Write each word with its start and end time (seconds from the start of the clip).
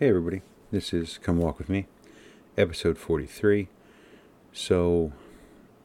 Hey, 0.00 0.08
everybody. 0.08 0.40
This 0.70 0.94
is 0.94 1.18
Come 1.18 1.36
Walk 1.36 1.58
With 1.58 1.68
Me, 1.68 1.86
episode 2.56 2.96
43. 2.96 3.68
So, 4.50 5.12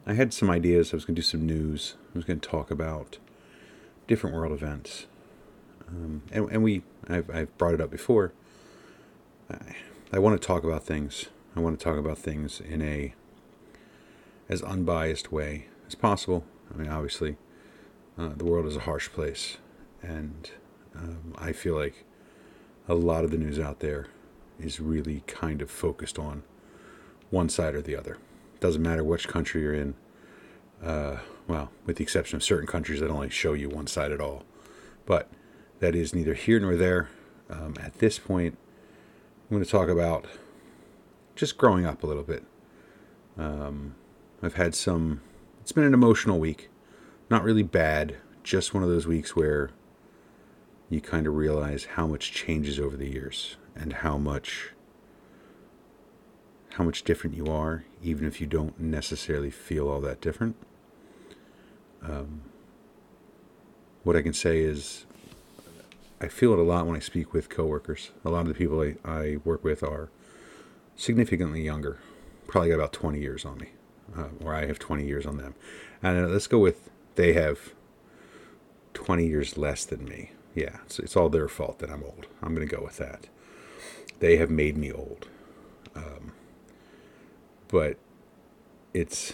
I 0.08 0.14
had 0.14 0.34
some 0.34 0.50
ideas. 0.50 0.94
I 0.94 0.96
was 0.96 1.04
going 1.04 1.16
to 1.16 1.22
do 1.22 1.26
some 1.26 1.46
news. 1.46 1.96
I 2.14 2.20
was 2.20 2.24
going 2.24 2.40
to 2.40 2.50
talk 2.50 2.72
about 2.72 3.18
different 4.08 4.34
world 4.34 4.54
events. 4.54 5.08
Um, 5.90 6.22
and, 6.32 6.50
and 6.50 6.64
we, 6.64 6.84
I've, 7.10 7.30
I've 7.30 7.58
brought 7.58 7.74
it 7.74 7.82
up 7.82 7.92
before. 7.92 8.32
I, 9.52 9.76
I 10.14 10.20
want 10.20 10.42
to 10.42 10.48
talk 10.48 10.64
about 10.64 10.86
things. 10.86 11.26
I 11.54 11.60
want 11.60 11.78
to 11.78 11.84
talk 11.84 11.98
about 11.98 12.18
things 12.18 12.62
in 12.62 12.82
a 12.82 13.14
as 14.48 14.62
unbiased 14.62 15.34
way 15.34 15.68
as 15.90 15.96
possible. 15.96 16.46
I 16.74 16.78
mean, 16.78 16.88
obviously, 16.88 17.36
uh, 18.18 18.30
the 18.38 18.46
world 18.46 18.66
is 18.66 18.78
a 18.78 18.88
harsh 18.88 19.10
place, 19.10 19.58
and 20.02 20.52
um, 20.96 21.36
I 21.38 21.52
feel 21.52 21.76
like 21.76 22.06
a 22.88 22.96
lot 22.96 23.24
of 23.24 23.32
the 23.32 23.38
news 23.38 23.60
out 23.60 23.80
there 23.80 24.08
is 24.60 24.80
really 24.80 25.24
kind 25.28 25.62
of 25.62 25.70
focused 25.70 26.20
on 26.20 26.44
one 27.30 27.50
side 27.50 27.76
or 27.76 27.82
the 27.82 27.96
other. 27.96 28.18
Doesn't 28.60 28.82
matter 28.82 29.04
which 29.04 29.28
country 29.28 29.62
you're 29.62 29.74
in. 29.74 29.96
Uh, 30.84 31.18
well, 31.48 31.72
with 31.86 31.98
the 31.98 32.04
exception 32.04 32.36
of 32.36 32.44
certain 32.44 32.68
countries 32.68 33.00
that 33.00 33.10
only 33.10 33.30
show 33.30 33.54
you 33.54 33.70
one 33.70 33.88
side 33.88 34.12
at 34.12 34.22
all. 34.22 34.44
But 35.06 35.30
that 35.80 35.96
is 35.96 36.14
neither 36.14 36.34
here 36.34 36.60
nor 36.60 36.76
there. 36.76 37.10
Um, 37.50 37.76
at 37.82 38.00
this 38.00 38.18
point, 38.20 38.58
I'm 39.50 39.56
going 39.56 39.64
to 39.64 39.70
talk 39.70 39.90
about 39.90 40.26
just 41.36 41.58
growing 41.58 41.86
up 41.86 42.04
a 42.04 42.08
little 42.08 42.24
bit. 42.24 42.44
Um, 43.38 43.96
I've 44.42 44.56
had 44.56 44.74
some, 44.74 45.22
it's 45.62 45.72
been 45.72 45.84
an 45.84 45.94
emotional 45.94 46.40
week. 46.40 46.70
Not 47.30 47.44
really 47.44 47.64
bad, 47.64 48.18
just 48.44 48.74
one 48.74 48.84
of 48.84 48.90
those 48.90 49.08
weeks 49.08 49.36
where 49.36 49.72
you 50.90 51.02
kind 51.02 51.28
of 51.28 51.36
realize 51.36 51.86
how 51.86 52.08
much 52.08 52.32
changes 52.32 52.80
over 52.80 52.96
the 52.96 53.10
years 53.10 53.58
and 53.76 53.94
how 53.94 54.18
much 54.18 54.72
how 56.74 56.84
much 56.84 57.04
different 57.04 57.36
you 57.36 57.48
are 57.48 57.86
even 58.04 58.28
if 58.28 58.42
you 58.42 58.48
don't 58.48 58.80
necessarily 58.80 59.50
feel 59.50 59.88
all 59.88 60.02
that 60.02 60.20
different. 60.22 60.56
Um, 62.04 62.42
what 64.04 64.16
i 64.16 64.22
can 64.22 64.34
say 64.34 64.60
is 64.60 65.06
i 66.22 66.28
feel 66.28 66.54
it 66.54 66.60
a 66.60 66.64
lot 66.64 66.86
when 66.86 66.96
i 66.96 67.00
speak 67.00 67.34
with 67.34 67.50
coworkers. 67.50 68.12
A 68.24 68.30
lot 68.30 68.42
of 68.42 68.48
the 68.50 68.54
people 68.54 68.82
i, 68.82 68.96
I 69.04 69.38
work 69.44 69.64
with 69.64 69.82
are 69.84 70.10
significantly 70.96 71.62
younger 71.62 71.98
probably 72.48 72.70
got 72.70 72.76
about 72.76 72.94
20 72.94 73.20
years 73.20 73.44
on 73.44 73.58
me 73.58 73.70
uh, 74.16 74.28
or 74.44 74.54
i 74.54 74.66
have 74.68 74.78
20 74.78 75.06
years 75.06 75.26
on 75.26 75.38
them. 75.38 75.56
And 76.04 76.26
uh, 76.26 76.28
let's 76.28 76.48
go 76.48 76.60
with 76.60 76.90
they 77.16 77.34
have 77.34 77.74
20 78.94 79.26
years 79.26 79.58
less 79.58 79.84
than 79.86 80.06
me 80.06 80.32
yeah, 80.56 80.78
it's, 80.86 81.00
it's 81.00 81.16
all 81.16 81.30
their 81.30 81.48
fault 81.48 81.80
that 81.80 81.90
I'm 81.90 82.04
old. 82.04 82.28
I'm 82.42 82.56
going 82.56 82.68
to 82.68 82.76
go 82.76 82.84
with 82.84 82.98
that. 82.98 83.28
They 84.20 84.38
have 84.38 84.50
made 84.50 84.78
me 84.78 84.92
old. 84.92 85.28
Um, 85.96 86.32
but 87.68 87.98
it's 88.94 89.34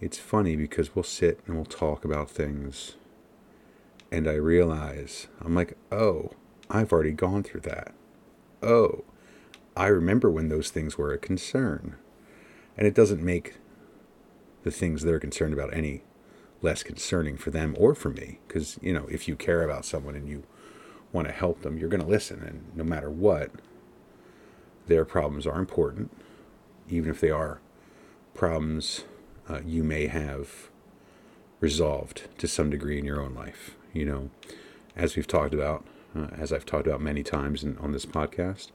it's 0.00 0.18
funny 0.18 0.56
because 0.56 0.94
we'll 0.94 1.02
sit 1.02 1.40
and 1.46 1.56
we'll 1.56 1.64
talk 1.64 2.04
about 2.04 2.30
things 2.30 2.94
and 4.10 4.28
I 4.28 4.34
realize 4.34 5.28
I'm 5.40 5.54
like, 5.54 5.76
"Oh, 5.92 6.30
I've 6.70 6.92
already 6.92 7.12
gone 7.12 7.42
through 7.42 7.62
that." 7.62 7.92
Oh, 8.62 9.04
I 9.76 9.86
remember 9.86 10.30
when 10.30 10.48
those 10.48 10.70
things 10.70 10.98
were 10.98 11.12
a 11.12 11.18
concern. 11.18 11.96
And 12.76 12.86
it 12.86 12.94
doesn't 12.94 13.22
make 13.22 13.54
the 14.64 14.70
things 14.70 15.02
they're 15.02 15.20
concerned 15.20 15.54
about 15.54 15.72
any 15.72 16.02
less 16.60 16.82
concerning 16.82 17.36
for 17.36 17.50
them 17.50 17.74
or 17.78 17.94
for 17.94 18.10
me. 18.10 18.38
Because 18.46 18.78
you 18.82 18.92
know 18.92 19.06
if 19.10 19.28
you 19.28 19.36
care 19.36 19.62
about 19.62 19.84
someone 19.84 20.14
and 20.14 20.28
you 20.28 20.44
want 21.12 21.26
to 21.26 21.32
help 21.32 21.62
them 21.62 21.78
you're 21.78 21.88
going 21.88 22.02
to 22.02 22.06
listen. 22.06 22.42
And 22.42 22.76
no 22.76 22.84
matter 22.84 23.10
what 23.10 23.50
their 24.86 25.04
problems 25.04 25.46
are 25.46 25.58
important. 25.58 26.10
Even 26.88 27.10
if 27.10 27.20
they 27.20 27.30
are 27.30 27.60
problems 28.34 29.04
uh, 29.48 29.60
you 29.64 29.82
may 29.82 30.06
have 30.06 30.70
resolved 31.60 32.28
to 32.38 32.46
some 32.46 32.70
degree 32.70 32.98
in 32.98 33.04
your 33.04 33.20
own 33.20 33.34
life 33.34 33.76
you 33.92 34.04
know. 34.04 34.30
As 34.96 35.16
we've 35.16 35.26
talked 35.26 35.54
about 35.54 35.84
uh, 36.16 36.28
as 36.38 36.52
i've 36.52 36.66
talked 36.66 36.86
about 36.86 37.00
many 37.00 37.22
times 37.22 37.62
in, 37.62 37.76
on 37.78 37.92
this 37.92 38.06
podcast 38.06 38.70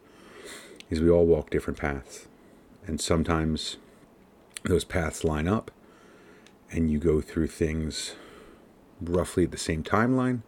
is 0.90 1.02
we 1.02 1.10
all 1.10 1.26
walk 1.26 1.50
different 1.50 1.80
paths. 1.80 2.28
And 2.86 3.00
sometimes 3.00 3.78
those 4.64 4.84
paths 4.84 5.24
line 5.24 5.48
up 5.48 5.72
and 6.74 6.92
you 6.92 6.98
go 7.00 7.22
through 7.22 7.48
things 7.48 8.16
roughly 9.00 9.44
at 9.46 9.52
the 9.52 9.58
same 9.58 9.84
timeline, 9.84 10.42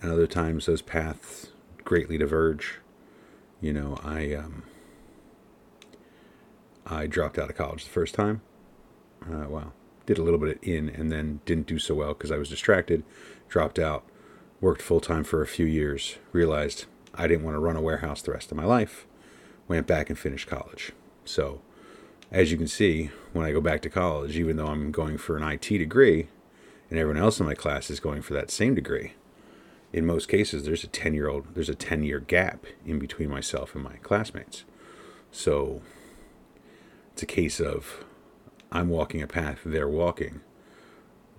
and 0.00 0.10
other 0.10 0.26
times 0.26 0.66
those 0.66 0.82
paths 0.82 1.48
greatly 1.84 2.18
diverge. 2.18 2.80
You 3.60 3.72
know, 3.72 3.98
I 4.04 4.34
um, 4.34 4.64
I 6.84 7.06
dropped 7.06 7.38
out 7.38 7.48
of 7.48 7.56
college 7.56 7.84
the 7.84 7.90
first 7.90 8.14
time. 8.14 8.42
Uh, 9.24 9.46
well, 9.48 9.72
did 10.04 10.18
a 10.18 10.22
little 10.22 10.40
bit 10.40 10.58
in, 10.62 10.88
and 10.88 11.12
then 11.12 11.40
didn't 11.46 11.68
do 11.68 11.78
so 11.78 11.94
well 11.94 12.12
because 12.12 12.32
I 12.32 12.38
was 12.38 12.48
distracted. 12.48 13.04
Dropped 13.48 13.78
out, 13.78 14.04
worked 14.60 14.82
full 14.82 15.00
time 15.00 15.22
for 15.22 15.42
a 15.42 15.46
few 15.46 15.66
years. 15.66 16.18
Realized 16.32 16.86
I 17.14 17.28
didn't 17.28 17.44
want 17.44 17.54
to 17.54 17.60
run 17.60 17.76
a 17.76 17.80
warehouse 17.80 18.20
the 18.20 18.32
rest 18.32 18.50
of 18.50 18.56
my 18.56 18.64
life. 18.64 19.06
Went 19.68 19.86
back 19.86 20.10
and 20.10 20.18
finished 20.18 20.48
college. 20.48 20.90
So 21.24 21.60
as 22.32 22.50
you 22.50 22.56
can 22.56 22.66
see, 22.66 23.10
when 23.34 23.44
I 23.44 23.52
go 23.52 23.60
back 23.60 23.82
to 23.82 23.90
college, 23.90 24.36
even 24.38 24.56
though 24.56 24.66
I'm 24.66 24.90
going 24.90 25.18
for 25.18 25.36
an 25.36 25.42
IT 25.42 25.68
degree, 25.68 26.28
and 26.88 26.98
everyone 26.98 27.22
else 27.22 27.38
in 27.38 27.46
my 27.46 27.54
class 27.54 27.90
is 27.90 28.00
going 28.00 28.22
for 28.22 28.32
that 28.32 28.50
same 28.50 28.74
degree, 28.74 29.12
in 29.92 30.06
most 30.06 30.28
cases 30.28 30.64
there's 30.64 30.82
a 30.82 30.88
10 30.88 31.12
year 31.12 31.28
old 31.28 31.54
there's 31.54 31.68
a 31.68 31.74
10 31.74 32.02
year 32.02 32.18
gap 32.18 32.64
in 32.86 32.98
between 32.98 33.28
myself 33.28 33.74
and 33.74 33.84
my 33.84 33.96
classmates. 33.96 34.64
So 35.30 35.82
it's 37.12 37.22
a 37.22 37.26
case 37.26 37.60
of 37.60 38.04
I'm 38.70 38.88
walking 38.88 39.20
a 39.20 39.26
path 39.26 39.60
they're 39.66 39.88
walking, 39.88 40.40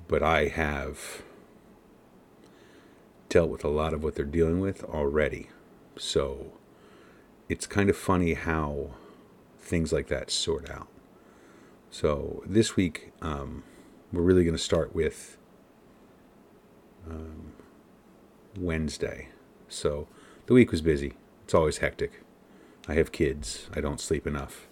but 0.07 0.21
I 0.21 0.47
have 0.49 1.23
dealt 3.29 3.49
with 3.49 3.63
a 3.63 3.69
lot 3.69 3.95
of 3.95 4.03
what 4.03 4.13
they're 4.13 4.25
dealing 4.25 4.59
with 4.59 4.83
already. 4.83 5.49
So 5.97 6.53
it's 7.49 7.65
kind 7.65 7.89
of 7.89 7.97
funny 7.97 8.35
how 8.35 8.91
things 9.63 9.93
like 9.93 10.07
that 10.07 10.29
sort 10.29 10.69
out. 10.69 10.87
So 11.89 12.43
this 12.45 12.75
week, 12.75 13.11
um, 13.21 13.63
we're 14.11 14.21
really 14.21 14.43
going 14.43 14.57
to 14.57 14.61
start 14.61 14.93
with 14.93 15.37
um, 17.09 17.53
Wednesday. 18.57 19.29
So 19.67 20.07
the 20.45 20.53
week 20.53 20.71
was 20.71 20.81
busy. 20.81 21.13
It's 21.45 21.53
always 21.53 21.77
hectic. 21.77 22.23
I 22.87 22.95
have 22.95 23.11
kids. 23.11 23.69
I 23.73 23.81
don't 23.81 24.01
sleep 24.01 24.27
enough. 24.27 24.67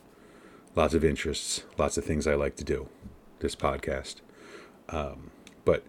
Lots 0.75 0.93
of 0.93 1.03
interests. 1.03 1.63
Lots 1.77 1.97
of 1.97 2.03
things 2.03 2.27
I 2.27 2.35
like 2.35 2.55
to 2.57 2.63
do. 2.63 2.89
This 3.39 3.55
podcast. 3.55 4.17
Um, 4.89 5.31
but 5.63 5.83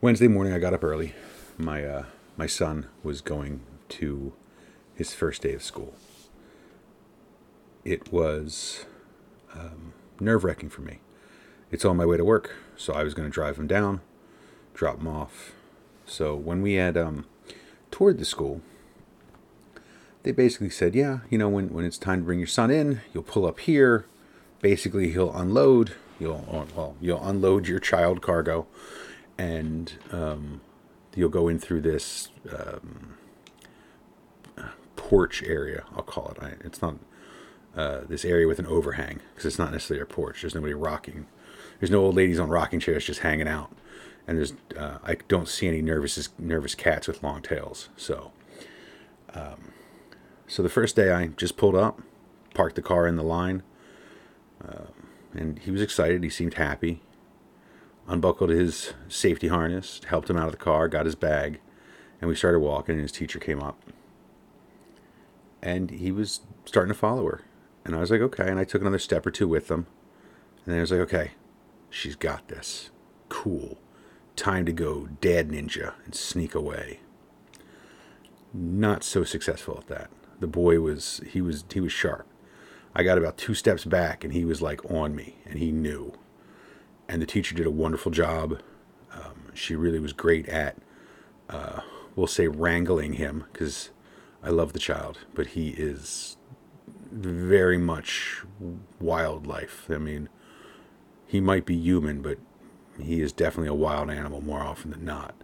Wednesday 0.00 0.28
morning, 0.28 0.52
I 0.52 0.58
got 0.58 0.74
up 0.74 0.84
early. 0.84 1.14
My 1.58 1.84
uh, 1.84 2.04
my 2.36 2.46
son 2.46 2.86
was 3.02 3.20
going 3.20 3.60
to 3.90 4.32
his 4.94 5.14
first 5.14 5.42
day 5.42 5.52
of 5.54 5.62
school 5.62 5.94
it 7.84 8.12
was 8.12 8.86
um, 9.54 9.92
nerve 10.20 10.44
wracking 10.44 10.70
for 10.70 10.82
me. 10.82 11.00
It's 11.70 11.84
on 11.84 11.96
my 11.96 12.06
way 12.06 12.16
to 12.16 12.24
work, 12.24 12.54
so 12.76 12.92
I 12.92 13.02
was 13.02 13.14
going 13.14 13.28
to 13.28 13.32
drive 13.32 13.58
him 13.58 13.66
down, 13.66 14.00
drop 14.74 14.98
him 14.98 15.08
off. 15.08 15.52
So 16.06 16.34
when 16.34 16.62
we 16.62 16.74
had 16.74 16.96
um, 16.96 17.26
toured 17.90 18.18
the 18.18 18.24
school, 18.24 18.60
they 20.22 20.32
basically 20.32 20.70
said, 20.70 20.94
yeah, 20.94 21.20
you 21.30 21.38
know, 21.38 21.48
when, 21.48 21.70
when 21.70 21.84
it's 21.84 21.98
time 21.98 22.20
to 22.20 22.24
bring 22.24 22.38
your 22.38 22.48
son 22.48 22.70
in, 22.70 23.00
you'll 23.12 23.22
pull 23.22 23.46
up 23.46 23.60
here. 23.60 24.06
Basically, 24.60 25.10
he'll 25.10 25.34
unload. 25.34 25.94
You'll 26.18 26.68
well, 26.74 26.96
you'll 27.00 27.22
unload 27.22 27.66
your 27.66 27.80
child 27.80 28.22
cargo, 28.22 28.66
and 29.36 29.92
um, 30.12 30.60
you'll 31.14 31.28
go 31.28 31.48
in 31.48 31.58
through 31.58 31.82
this 31.82 32.28
um, 32.50 33.16
porch 34.96 35.42
area. 35.42 35.84
I'll 35.94 36.02
call 36.02 36.28
it. 36.28 36.42
I, 36.42 36.52
it's 36.64 36.80
not 36.80 36.94
uh, 37.76 38.02
this 38.08 38.24
area 38.24 38.46
with 38.46 38.58
an 38.58 38.66
overhang 38.66 39.20
because 39.30 39.46
it's 39.46 39.58
not 39.58 39.72
necessarily 39.72 40.02
a 40.02 40.06
porch. 40.06 40.42
There's 40.42 40.54
nobody 40.54 40.74
rocking. 40.74 41.26
There's 41.80 41.90
no 41.90 42.00
old 42.00 42.14
ladies 42.14 42.38
on 42.38 42.48
rocking 42.48 42.80
chairs 42.80 43.04
just 43.04 43.20
hanging 43.20 43.48
out, 43.48 43.72
and 44.26 44.38
there's 44.38 44.54
uh, 44.78 44.98
I 45.02 45.16
don't 45.28 45.48
see 45.48 45.66
any 45.66 45.82
nervous 45.82 46.28
nervous 46.38 46.74
cats 46.74 47.08
with 47.08 47.22
long 47.22 47.42
tails. 47.42 47.88
So, 47.96 48.32
um, 49.34 49.72
so 50.46 50.62
the 50.62 50.68
first 50.68 50.94
day 50.94 51.12
I 51.12 51.28
just 51.28 51.56
pulled 51.56 51.74
up, 51.74 52.00
parked 52.54 52.76
the 52.76 52.82
car 52.82 53.06
in 53.08 53.16
the 53.16 53.24
line, 53.24 53.62
uh, 54.66 54.86
and 55.32 55.58
he 55.58 55.70
was 55.70 55.82
excited. 55.82 56.22
He 56.22 56.30
seemed 56.30 56.54
happy. 56.54 57.00
Unbuckled 58.06 58.50
his 58.50 58.92
safety 59.08 59.48
harness, 59.48 60.02
helped 60.08 60.28
him 60.28 60.36
out 60.36 60.44
of 60.46 60.52
the 60.52 60.58
car, 60.58 60.88
got 60.88 61.06
his 61.06 61.14
bag, 61.14 61.58
and 62.20 62.28
we 62.28 62.36
started 62.36 62.60
walking. 62.60 62.96
And 62.96 63.02
his 63.02 63.12
teacher 63.12 63.38
came 63.38 63.60
up, 63.60 63.82
and 65.62 65.90
he 65.90 66.12
was 66.12 66.40
starting 66.66 66.92
to 66.92 66.98
follow 66.98 67.24
her 67.24 67.40
and 67.84 67.94
I 67.96 68.00
was 68.00 68.10
like, 68.10 68.20
okay. 68.20 68.48
And 68.48 68.58
I 68.58 68.64
took 68.64 68.80
another 68.82 68.98
step 68.98 69.26
or 69.26 69.30
two 69.30 69.48
with 69.48 69.68
them. 69.68 69.86
And 70.64 70.72
then 70.72 70.78
I 70.78 70.80
was 70.82 70.90
like, 70.92 71.00
okay, 71.00 71.30
she's 71.90 72.16
got 72.16 72.48
this. 72.48 72.90
Cool. 73.28 73.78
Time 74.36 74.66
to 74.66 74.72
go 74.72 75.08
dad 75.20 75.50
ninja 75.50 75.94
and 76.04 76.14
sneak 76.14 76.54
away. 76.54 77.00
not 78.52 79.02
so 79.04 79.24
successful 79.24 79.78
at 79.78 79.88
that. 79.88 80.10
The 80.40 80.46
boy 80.46 80.80
was 80.80 81.20
he 81.26 81.40
was 81.40 81.64
he 81.72 81.80
was 81.80 81.92
sharp. 81.92 82.26
I 82.94 83.02
got 83.02 83.18
about 83.18 83.36
two 83.36 83.54
steps 83.54 83.84
back 83.84 84.22
and 84.24 84.32
he 84.32 84.44
was 84.44 84.62
like 84.62 84.84
on 84.90 85.14
me 85.16 85.36
and 85.46 85.58
he 85.58 85.72
knew. 85.72 86.12
And 87.08 87.20
the 87.20 87.26
teacher 87.26 87.54
did 87.54 87.66
a 87.66 87.70
wonderful 87.70 88.12
job. 88.12 88.60
Um, 89.12 89.50
she 89.52 89.74
really 89.74 89.98
was 89.98 90.12
great 90.12 90.48
at, 90.48 90.76
uh, 91.50 91.80
we'll 92.16 92.26
say, 92.28 92.46
wrangling 92.48 93.14
him 93.14 93.44
because 93.52 93.90
I 94.42 94.50
love 94.50 94.72
the 94.72 94.78
child, 94.78 95.18
but 95.34 95.48
he 95.48 95.70
is 95.70 96.36
very 97.14 97.78
much 97.78 98.42
wildlife. 99.00 99.86
I 99.90 99.98
mean, 99.98 100.28
he 101.26 101.40
might 101.40 101.64
be 101.64 101.76
human, 101.76 102.22
but 102.22 102.38
he 103.00 103.20
is 103.20 103.32
definitely 103.32 103.68
a 103.68 103.74
wild 103.74 104.10
animal 104.10 104.40
more 104.40 104.60
often 104.60 104.90
than 104.90 105.04
not. 105.04 105.34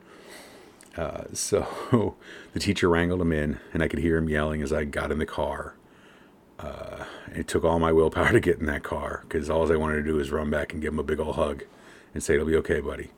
Uh, 0.96 1.24
so 1.32 2.16
the 2.52 2.60
teacher 2.60 2.88
wrangled 2.88 3.20
him 3.20 3.32
in, 3.32 3.60
and 3.72 3.82
I 3.82 3.88
could 3.88 4.00
hear 4.00 4.16
him 4.16 4.28
yelling 4.28 4.62
as 4.62 4.72
I 4.72 4.84
got 4.84 5.12
in 5.12 5.18
the 5.18 5.26
car. 5.26 5.74
Uh, 6.58 7.04
it 7.32 7.48
took 7.48 7.64
all 7.64 7.78
my 7.78 7.92
willpower 7.92 8.32
to 8.32 8.40
get 8.40 8.58
in 8.58 8.66
that 8.66 8.82
car 8.82 9.20
because 9.22 9.48
all 9.48 9.70
I 9.72 9.76
wanted 9.76 9.96
to 9.96 10.02
do 10.02 10.14
was 10.14 10.30
run 10.30 10.50
back 10.50 10.72
and 10.72 10.82
give 10.82 10.92
him 10.92 10.98
a 10.98 11.04
big 11.04 11.20
old 11.20 11.36
hug 11.36 11.64
and 12.12 12.22
say, 12.22 12.34
"It'll 12.34 12.46
be 12.46 12.56
okay, 12.56 12.80
buddy." 12.80 13.10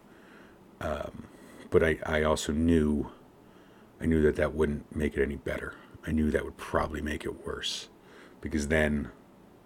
Um, 0.81 1.25
but 1.71 1.83
I, 1.83 1.99
I 2.05 2.23
also 2.23 2.53
knew, 2.53 3.11
I 4.01 4.07
knew 4.07 4.21
that 4.23 4.37
that 4.37 4.55
wouldn't 4.55 4.95
make 4.95 5.17
it 5.17 5.23
any 5.23 5.37
better. 5.37 5.75
I 6.07 6.13
knew 6.13 6.31
that 6.31 6.45
would 6.45 6.57
probably 6.57 7.01
make 7.01 7.25
it 7.25 7.47
worse, 7.47 7.89
because 8.43 8.69
then 8.69 9.11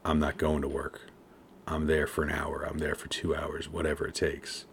I'm 0.04 0.20
not 0.20 0.36
going 0.36 0.62
to 0.62 0.68
work. 0.68 1.10
I'm 1.66 1.88
there 1.88 2.06
for 2.06 2.22
an 2.22 2.30
hour. 2.30 2.62
I'm 2.62 2.78
there 2.78 2.94
for 2.94 3.08
two 3.08 3.34
hours, 3.34 3.68
whatever 3.68 4.06
it 4.06 4.14
takes. 4.14 4.66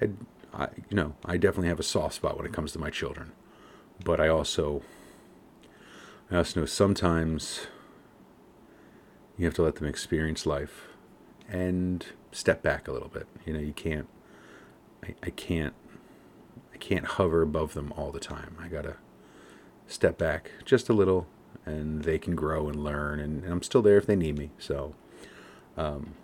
And 0.00 0.26
I, 0.54 0.68
you 0.88 0.96
know, 0.96 1.14
I 1.24 1.36
definitely 1.36 1.68
have 1.68 1.80
a 1.80 1.84
soft 1.84 2.14
spot 2.14 2.36
when 2.36 2.46
it 2.46 2.52
comes 2.52 2.70
to 2.72 2.78
my 2.78 2.90
children, 2.90 3.32
but 4.04 4.20
I 4.20 4.28
also, 4.28 4.82
I 6.30 6.36
also 6.36 6.60
know 6.60 6.66
sometimes 6.66 7.66
you 9.36 9.44
have 9.46 9.54
to 9.54 9.62
let 9.62 9.76
them 9.76 9.88
experience 9.88 10.46
life 10.46 10.88
and 11.48 12.06
step 12.30 12.62
back 12.62 12.86
a 12.86 12.92
little 12.92 13.08
bit. 13.08 13.26
You 13.44 13.54
know, 13.54 13.60
you 13.60 13.72
can't, 13.72 14.08
I, 15.02 15.14
I 15.22 15.30
can't, 15.30 15.74
I 16.72 16.76
can't 16.76 17.04
hover 17.04 17.42
above 17.42 17.74
them 17.74 17.92
all 17.96 18.12
the 18.12 18.20
time. 18.20 18.56
I 18.60 18.68
gotta 18.68 18.96
step 19.86 20.18
back 20.18 20.52
just 20.64 20.88
a 20.88 20.92
little 20.92 21.26
and 21.66 22.04
they 22.04 22.18
can 22.18 22.34
grow 22.34 22.68
and 22.68 22.82
learn 22.82 23.20
and, 23.20 23.44
and 23.44 23.52
I'm 23.52 23.62
still 23.62 23.82
there 23.82 23.98
if 23.98 24.06
they 24.06 24.16
need 24.16 24.38
me. 24.38 24.50
So, 24.58 24.94
um, 25.76 26.14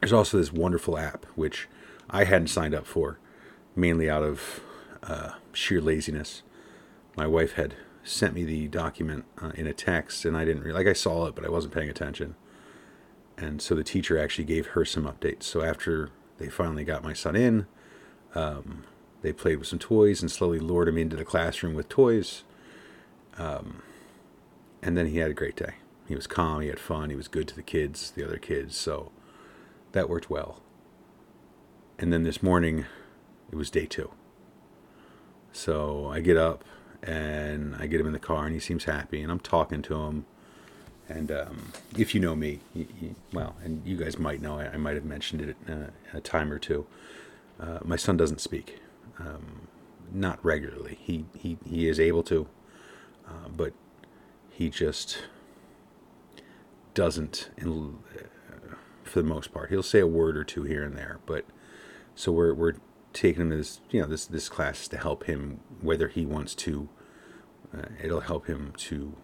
there's 0.00 0.12
also 0.12 0.36
this 0.36 0.52
wonderful 0.52 0.98
app, 0.98 1.24
which 1.34 1.68
I 2.10 2.24
hadn't 2.24 2.48
signed 2.48 2.74
up 2.74 2.86
for, 2.86 3.18
mainly 3.74 4.10
out 4.10 4.22
of 4.22 4.60
uh, 5.02 5.32
sheer 5.52 5.80
laziness. 5.80 6.42
My 7.16 7.26
wife 7.26 7.54
had 7.54 7.74
sent 8.02 8.34
me 8.34 8.44
the 8.44 8.68
document 8.68 9.24
uh, 9.40 9.52
in 9.54 9.66
a 9.66 9.72
text, 9.72 10.24
and 10.26 10.36
I 10.36 10.44
didn't 10.44 10.70
like 10.74 10.86
I 10.86 10.92
saw 10.92 11.26
it, 11.26 11.34
but 11.34 11.44
I 11.44 11.48
wasn't 11.48 11.72
paying 11.72 11.88
attention. 11.88 12.34
And 13.36 13.62
so 13.62 13.74
the 13.74 13.82
teacher 13.82 14.18
actually 14.18 14.44
gave 14.44 14.68
her 14.68 14.84
some 14.84 15.04
updates. 15.04 15.44
So 15.44 15.62
after 15.62 16.10
they 16.38 16.48
finally 16.48 16.84
got 16.84 17.02
my 17.02 17.14
son 17.14 17.34
in, 17.34 17.66
um, 18.34 18.84
they 19.22 19.32
played 19.32 19.58
with 19.58 19.68
some 19.68 19.78
toys 19.78 20.20
and 20.20 20.30
slowly 20.30 20.58
lured 20.58 20.88
him 20.88 20.98
into 20.98 21.16
the 21.16 21.24
classroom 21.24 21.74
with 21.74 21.88
toys. 21.88 22.44
Um, 23.38 23.82
and 24.84 24.96
then 24.96 25.06
he 25.06 25.18
had 25.18 25.30
a 25.30 25.34
great 25.34 25.56
day. 25.56 25.74
He 26.06 26.14
was 26.14 26.26
calm, 26.26 26.60
he 26.60 26.68
had 26.68 26.78
fun, 26.78 27.08
he 27.08 27.16
was 27.16 27.28
good 27.28 27.48
to 27.48 27.56
the 27.56 27.62
kids, 27.62 28.10
the 28.10 28.24
other 28.24 28.36
kids. 28.36 28.76
So 28.76 29.10
that 29.92 30.08
worked 30.08 30.28
well. 30.28 30.60
And 31.98 32.12
then 32.12 32.22
this 32.22 32.42
morning, 32.42 32.84
it 33.50 33.56
was 33.56 33.70
day 33.70 33.86
two. 33.86 34.10
So 35.52 36.08
I 36.08 36.20
get 36.20 36.36
up 36.36 36.64
and 37.02 37.74
I 37.76 37.86
get 37.86 38.00
him 38.00 38.06
in 38.06 38.12
the 38.12 38.18
car, 38.18 38.44
and 38.44 38.54
he 38.54 38.60
seems 38.60 38.84
happy, 38.84 39.22
and 39.22 39.30
I'm 39.30 39.40
talking 39.40 39.82
to 39.82 39.94
him. 39.94 40.26
And 41.08 41.30
um, 41.30 41.72
if 41.98 42.14
you 42.14 42.20
know 42.20 42.34
me, 42.34 42.60
you, 42.74 42.86
you, 43.00 43.14
well, 43.32 43.56
and 43.62 43.86
you 43.86 43.96
guys 43.96 44.18
might 44.18 44.40
know, 44.40 44.58
I, 44.58 44.68
I 44.68 44.76
might 44.78 44.94
have 44.94 45.04
mentioned 45.04 45.42
it 45.42 45.56
uh, 45.68 45.90
a 46.12 46.20
time 46.20 46.50
or 46.50 46.58
two. 46.58 46.86
Uh, 47.60 47.78
my 47.84 47.96
son 47.96 48.16
doesn't 48.16 48.40
speak, 48.40 48.80
um, 49.18 49.68
not 50.12 50.42
regularly. 50.44 50.98
He 51.00 51.26
he 51.36 51.58
he 51.64 51.88
is 51.88 52.00
able 52.00 52.22
to, 52.24 52.48
uh, 53.28 53.48
but 53.54 53.74
he 54.54 54.70
just 54.70 55.18
doesn't. 56.94 57.50
In, 57.56 57.98
uh, 58.14 58.74
for 59.02 59.20
the 59.20 59.28
most 59.28 59.52
part, 59.52 59.70
he'll 59.70 59.82
say 59.82 60.00
a 60.00 60.06
word 60.06 60.36
or 60.36 60.44
two 60.44 60.62
here 60.62 60.84
and 60.84 60.96
there, 60.96 61.18
but 61.26 61.44
so 62.14 62.32
we're 62.32 62.54
we're 62.54 62.74
taking 63.12 63.42
him 63.42 63.50
to 63.50 63.56
this 63.56 63.80
you 63.90 64.00
know 64.00 64.06
this 64.06 64.26
this 64.26 64.48
class 64.48 64.88
to 64.88 64.96
help 64.96 65.24
him 65.24 65.60
whether 65.80 66.08
he 66.08 66.24
wants 66.24 66.54
to 66.54 66.88
uh, 67.76 67.86
it'll 68.02 68.20
help 68.20 68.46
him 68.46 68.72
to 68.76 69.14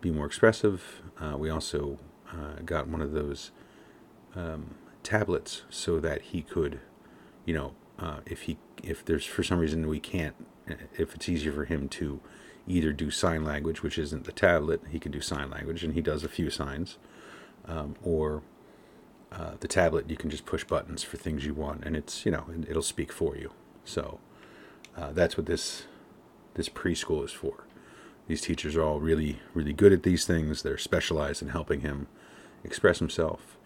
be 0.00 0.10
more 0.10 0.26
expressive. 0.26 1.02
Uh, 1.20 1.36
we 1.36 1.50
also 1.50 1.98
uh, 2.32 2.60
got 2.64 2.88
one 2.88 3.00
of 3.00 3.12
those 3.12 3.50
um, 4.34 4.74
tablets 5.02 5.62
so 5.68 6.00
that 6.00 6.22
he 6.22 6.42
could, 6.42 6.80
you 7.44 7.54
know, 7.54 7.74
uh, 7.98 8.20
if 8.26 8.42
he 8.42 8.58
if 8.82 9.04
there's 9.04 9.26
for 9.26 9.42
some 9.42 9.58
reason 9.58 9.86
we 9.88 10.00
can't, 10.00 10.34
if 10.96 11.14
it's 11.14 11.28
easier 11.28 11.52
for 11.52 11.64
him 11.64 11.88
to 11.88 12.20
either 12.66 12.92
do 12.92 13.10
sign 13.10 13.44
language, 13.44 13.82
which 13.82 13.98
isn't 13.98 14.24
the 14.24 14.32
tablet, 14.32 14.80
he 14.90 14.98
can 14.98 15.12
do 15.12 15.20
sign 15.20 15.50
language, 15.50 15.84
and 15.84 15.94
he 15.94 16.00
does 16.00 16.24
a 16.24 16.28
few 16.28 16.50
signs, 16.50 16.98
um, 17.66 17.96
or 18.02 18.42
uh, 19.32 19.52
the 19.60 19.68
tablet 19.68 20.10
you 20.10 20.16
can 20.16 20.30
just 20.30 20.46
push 20.46 20.64
buttons 20.64 21.02
for 21.02 21.16
things 21.16 21.44
you 21.44 21.54
want, 21.54 21.84
and 21.84 21.96
it's 21.96 22.24
you 22.24 22.32
know 22.32 22.44
it'll 22.68 22.82
speak 22.82 23.12
for 23.12 23.36
you. 23.36 23.50
So 23.84 24.18
uh, 24.96 25.12
that's 25.12 25.36
what 25.36 25.46
this 25.46 25.84
this 26.54 26.68
preschool 26.68 27.24
is 27.24 27.32
for. 27.32 27.64
These 28.26 28.42
teachers 28.42 28.76
are 28.76 28.82
all 28.82 29.00
really, 29.00 29.40
really 29.54 29.72
good 29.72 29.92
at 29.92 30.04
these 30.04 30.24
things. 30.24 30.62
They're 30.62 30.78
specialized 30.78 31.42
in 31.42 31.48
helping 31.48 31.80
him 31.80 32.06
express 32.62 33.00
himself. 33.00 33.56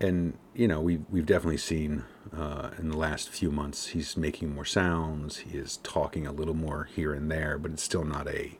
And, 0.00 0.36
you 0.54 0.68
know, 0.68 0.80
we, 0.80 0.98
we've 1.10 1.26
definitely 1.26 1.58
seen 1.58 2.04
uh, 2.36 2.70
in 2.78 2.88
the 2.88 2.96
last 2.96 3.30
few 3.30 3.50
months, 3.50 3.88
he's 3.88 4.16
making 4.16 4.54
more 4.54 4.64
sounds. 4.64 5.38
He 5.38 5.56
is 5.56 5.78
talking 5.78 6.26
a 6.26 6.32
little 6.32 6.54
more 6.54 6.84
here 6.84 7.14
and 7.14 7.30
there, 7.30 7.58
but 7.58 7.70
it's 7.70 7.82
still 7.82 8.04
not 8.04 8.28
a 8.28 8.58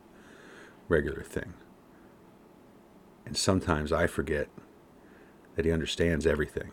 regular 0.88 1.22
thing. 1.22 1.54
And 3.26 3.36
sometimes 3.36 3.90
I 3.90 4.06
forget 4.06 4.48
that 5.56 5.64
he 5.64 5.72
understands 5.72 6.26
everything. 6.26 6.70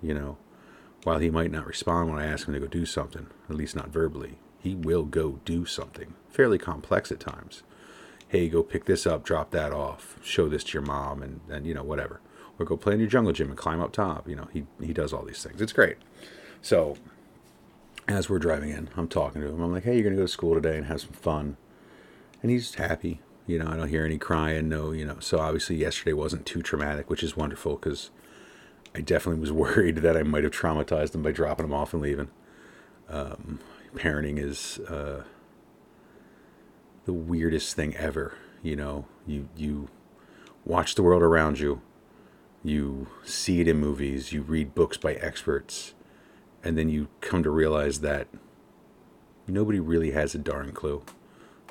You 0.00 0.14
know, 0.14 0.38
while 1.04 1.18
he 1.18 1.30
might 1.30 1.50
not 1.50 1.66
respond 1.66 2.10
when 2.10 2.18
I 2.18 2.26
ask 2.26 2.48
him 2.48 2.54
to 2.54 2.60
go 2.60 2.66
do 2.66 2.86
something, 2.86 3.26
at 3.48 3.56
least 3.56 3.76
not 3.76 3.90
verbally, 3.90 4.38
he 4.58 4.74
will 4.74 5.04
go 5.04 5.40
do 5.44 5.64
something 5.66 6.14
fairly 6.30 6.58
complex 6.58 7.12
at 7.12 7.20
times. 7.20 7.62
Hey, 8.28 8.48
go 8.48 8.62
pick 8.62 8.86
this 8.86 9.06
up, 9.06 9.24
drop 9.24 9.50
that 9.50 9.72
off, 9.72 10.16
show 10.22 10.48
this 10.48 10.64
to 10.64 10.72
your 10.72 10.82
mom, 10.82 11.22
and, 11.22 11.40
and 11.50 11.66
you 11.66 11.74
know, 11.74 11.82
whatever. 11.82 12.20
Or 12.62 12.64
go 12.64 12.76
play 12.76 12.94
in 12.94 13.00
your 13.00 13.08
jungle 13.08 13.32
gym 13.32 13.48
and 13.48 13.58
climb 13.58 13.80
up 13.80 13.92
top. 13.92 14.28
You 14.28 14.36
know, 14.36 14.48
he, 14.52 14.64
he 14.80 14.92
does 14.92 15.12
all 15.12 15.24
these 15.24 15.42
things. 15.42 15.60
It's 15.60 15.72
great. 15.72 15.96
So, 16.60 16.96
as 18.06 18.30
we're 18.30 18.38
driving 18.38 18.70
in, 18.70 18.88
I'm 18.96 19.08
talking 19.08 19.42
to 19.42 19.48
him. 19.48 19.60
I'm 19.60 19.72
like, 19.72 19.82
hey, 19.84 19.94
you're 19.94 20.04
going 20.04 20.14
to 20.14 20.20
go 20.20 20.26
to 20.26 20.32
school 20.32 20.54
today 20.54 20.76
and 20.76 20.86
have 20.86 21.00
some 21.00 21.10
fun. 21.12 21.56
And 22.40 22.50
he's 22.50 22.76
happy. 22.76 23.20
You 23.46 23.58
know, 23.58 23.66
I 23.68 23.76
don't 23.76 23.88
hear 23.88 24.04
any 24.04 24.18
crying. 24.18 24.68
No, 24.68 24.92
you 24.92 25.04
know. 25.04 25.16
So, 25.18 25.40
obviously, 25.40 25.76
yesterday 25.76 26.12
wasn't 26.12 26.46
too 26.46 26.62
traumatic, 26.62 27.10
which 27.10 27.24
is 27.24 27.36
wonderful 27.36 27.74
because 27.76 28.10
I 28.94 29.00
definitely 29.00 29.40
was 29.40 29.52
worried 29.52 29.96
that 29.96 30.16
I 30.16 30.22
might 30.22 30.44
have 30.44 30.52
traumatized 30.52 31.14
him 31.14 31.22
by 31.22 31.32
dropping 31.32 31.66
him 31.66 31.74
off 31.74 31.92
and 31.92 32.02
leaving. 32.02 32.30
Um, 33.08 33.58
parenting 33.96 34.38
is 34.38 34.78
uh, 34.88 35.24
the 37.04 37.12
weirdest 37.12 37.74
thing 37.74 37.96
ever. 37.96 38.34
You 38.62 38.76
know, 38.76 39.06
you 39.26 39.48
you 39.56 39.88
watch 40.64 40.94
the 40.94 41.02
world 41.02 41.22
around 41.22 41.58
you, 41.58 41.82
you 42.64 43.08
see 43.24 43.60
it 43.60 43.68
in 43.68 43.78
movies, 43.78 44.32
you 44.32 44.42
read 44.42 44.74
books 44.74 44.96
by 44.96 45.14
experts, 45.14 45.94
and 46.62 46.78
then 46.78 46.88
you 46.88 47.08
come 47.20 47.42
to 47.42 47.50
realize 47.50 48.00
that 48.00 48.28
nobody 49.46 49.80
really 49.80 50.12
has 50.12 50.34
a 50.34 50.38
darn 50.38 50.72
clue. 50.72 51.02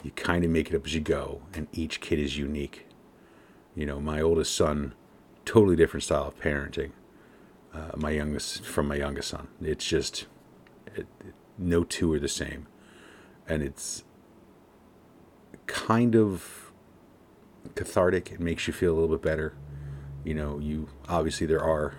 You 0.04 0.12
kind 0.12 0.44
of 0.44 0.52
make 0.52 0.70
it 0.70 0.76
up 0.76 0.86
as 0.86 0.94
you 0.94 1.00
go, 1.00 1.42
and 1.54 1.68
each 1.72 2.02
kid 2.02 2.20
is 2.20 2.38
unique. 2.38 2.88
You 3.76 3.86
know, 3.86 4.00
my 4.00 4.20
oldest 4.22 4.56
son, 4.56 4.94
totally 5.46 5.76
different 5.76 6.04
style 6.04 6.28
of 6.28 6.40
parenting. 6.40 6.92
Uh, 7.74 7.92
my 7.96 8.10
youngest 8.10 8.66
from 8.66 8.88
my 8.88 8.96
youngest 8.96 9.30
son. 9.30 9.48
It's 9.62 9.88
just 9.88 10.26
it, 10.88 11.08
it, 11.26 11.34
no 11.58 11.86
two 11.86 12.12
are 12.14 12.20
the 12.20 12.28
same. 12.28 12.68
And 13.48 13.64
it's 13.64 14.04
kind 15.68 16.16
of 16.16 16.72
cathartic. 17.76 18.32
It 18.32 18.42
makes 18.42 18.68
you 18.68 18.74
feel 18.74 18.92
a 18.92 18.96
little 18.96 19.16
bit 19.16 19.22
better. 19.22 19.54
You 20.24 20.34
know, 20.34 20.60
you 20.60 20.88
obviously 21.10 21.48
there 21.48 21.64
are, 21.64 21.96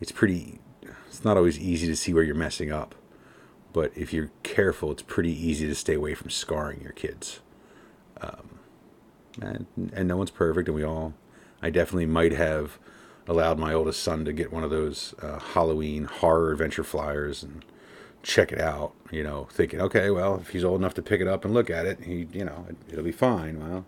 it's 0.00 0.12
pretty, 0.12 0.60
it's 1.06 1.24
not 1.24 1.36
always 1.36 1.58
easy 1.58 1.86
to 1.86 1.96
see 1.96 2.12
where 2.12 2.22
you're 2.22 2.34
messing 2.34 2.72
up. 2.72 2.94
But 3.72 3.92
if 3.96 4.12
you're 4.12 4.32
careful, 4.42 4.90
it's 4.90 5.02
pretty 5.02 5.32
easy 5.32 5.66
to 5.68 5.74
stay 5.74 5.94
away 5.94 6.14
from 6.14 6.30
scarring 6.30 6.80
your 6.82 6.92
kids. 6.92 7.40
Um, 8.20 8.58
and, 9.40 9.66
and 9.92 10.08
no 10.08 10.16
one's 10.16 10.32
perfect, 10.32 10.68
and 10.68 10.74
we 10.74 10.82
all, 10.82 11.14
I 11.62 11.70
definitely 11.70 12.06
might 12.06 12.32
have 12.32 12.78
allowed 13.28 13.58
my 13.58 13.72
oldest 13.72 14.02
son 14.02 14.24
to 14.24 14.32
get 14.32 14.52
one 14.52 14.64
of 14.64 14.70
those 14.70 15.14
uh, 15.22 15.38
Halloween 15.38 16.04
horror 16.04 16.50
adventure 16.50 16.82
flyers 16.82 17.44
and 17.44 17.64
check 18.22 18.52
it 18.52 18.60
out, 18.60 18.92
you 19.10 19.22
know, 19.22 19.46
thinking, 19.50 19.80
okay, 19.80 20.10
well, 20.10 20.40
if 20.40 20.50
he's 20.50 20.64
old 20.64 20.80
enough 20.80 20.94
to 20.94 21.02
pick 21.02 21.20
it 21.20 21.28
up 21.28 21.44
and 21.44 21.54
look 21.54 21.70
at 21.70 21.86
it, 21.86 22.02
he, 22.02 22.26
you 22.32 22.44
know, 22.44 22.66
it, 22.88 22.96
will 22.96 23.04
be 23.04 23.12
fine. 23.12 23.60
Well, 23.60 23.86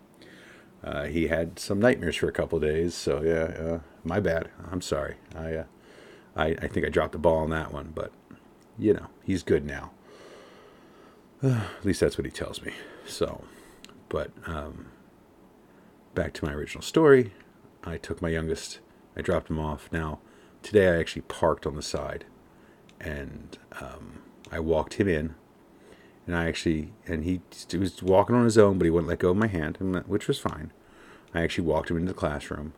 uh, 0.83 1.05
he 1.05 1.27
had 1.27 1.59
some 1.59 1.79
nightmares 1.79 2.15
for 2.15 2.27
a 2.27 2.31
couple 2.31 2.59
days, 2.59 2.93
so 2.93 3.21
yeah, 3.21 3.65
uh, 3.65 3.79
my 4.03 4.19
bad. 4.19 4.49
I'm 4.69 4.81
sorry. 4.81 5.15
I, 5.35 5.55
uh, 5.55 5.63
I, 6.35 6.45
I 6.47 6.67
think 6.67 6.85
I 6.85 6.89
dropped 6.89 7.13
the 7.13 7.19
ball 7.19 7.37
on 7.37 7.49
that 7.51 7.71
one, 7.71 7.91
but 7.95 8.11
you 8.77 8.93
know, 8.93 9.07
he's 9.23 9.43
good 9.43 9.65
now. 9.65 9.91
at 11.43 11.85
least 11.85 11.99
that's 11.99 12.17
what 12.17 12.25
he 12.25 12.31
tells 12.31 12.61
me. 12.61 12.73
So, 13.05 13.43
but 14.09 14.31
um, 14.45 14.87
back 16.15 16.33
to 16.33 16.45
my 16.45 16.53
original 16.53 16.81
story. 16.81 17.33
I 17.83 17.97
took 17.97 18.21
my 18.21 18.29
youngest. 18.29 18.79
I 19.15 19.21
dropped 19.21 19.49
him 19.49 19.59
off. 19.59 19.89
Now, 19.91 20.19
today 20.61 20.87
I 20.89 20.99
actually 20.99 21.23
parked 21.23 21.65
on 21.65 21.75
the 21.75 21.81
side, 21.81 22.25
and 22.99 23.57
um, 23.81 24.21
I 24.51 24.59
walked 24.59 24.95
him 24.95 25.07
in, 25.07 25.35
and 26.25 26.35
I 26.35 26.47
actually 26.47 26.93
and 27.05 27.23
he, 27.23 27.41
was 27.77 28.01
walking 28.01 28.35
on 28.35 28.45
his 28.45 28.57
own, 28.57 28.77
but 28.77 28.85
he 28.85 28.91
wouldn't 28.91 29.09
let 29.09 29.19
go 29.19 29.31
of 29.31 29.37
my 29.37 29.47
hand, 29.47 29.77
which 30.07 30.27
was 30.27 30.39
fine. 30.39 30.71
I 31.33 31.41
actually 31.41 31.67
walked 31.67 31.89
him 31.89 31.97
into 31.97 32.13
the 32.13 32.17
classroom, 32.17 32.73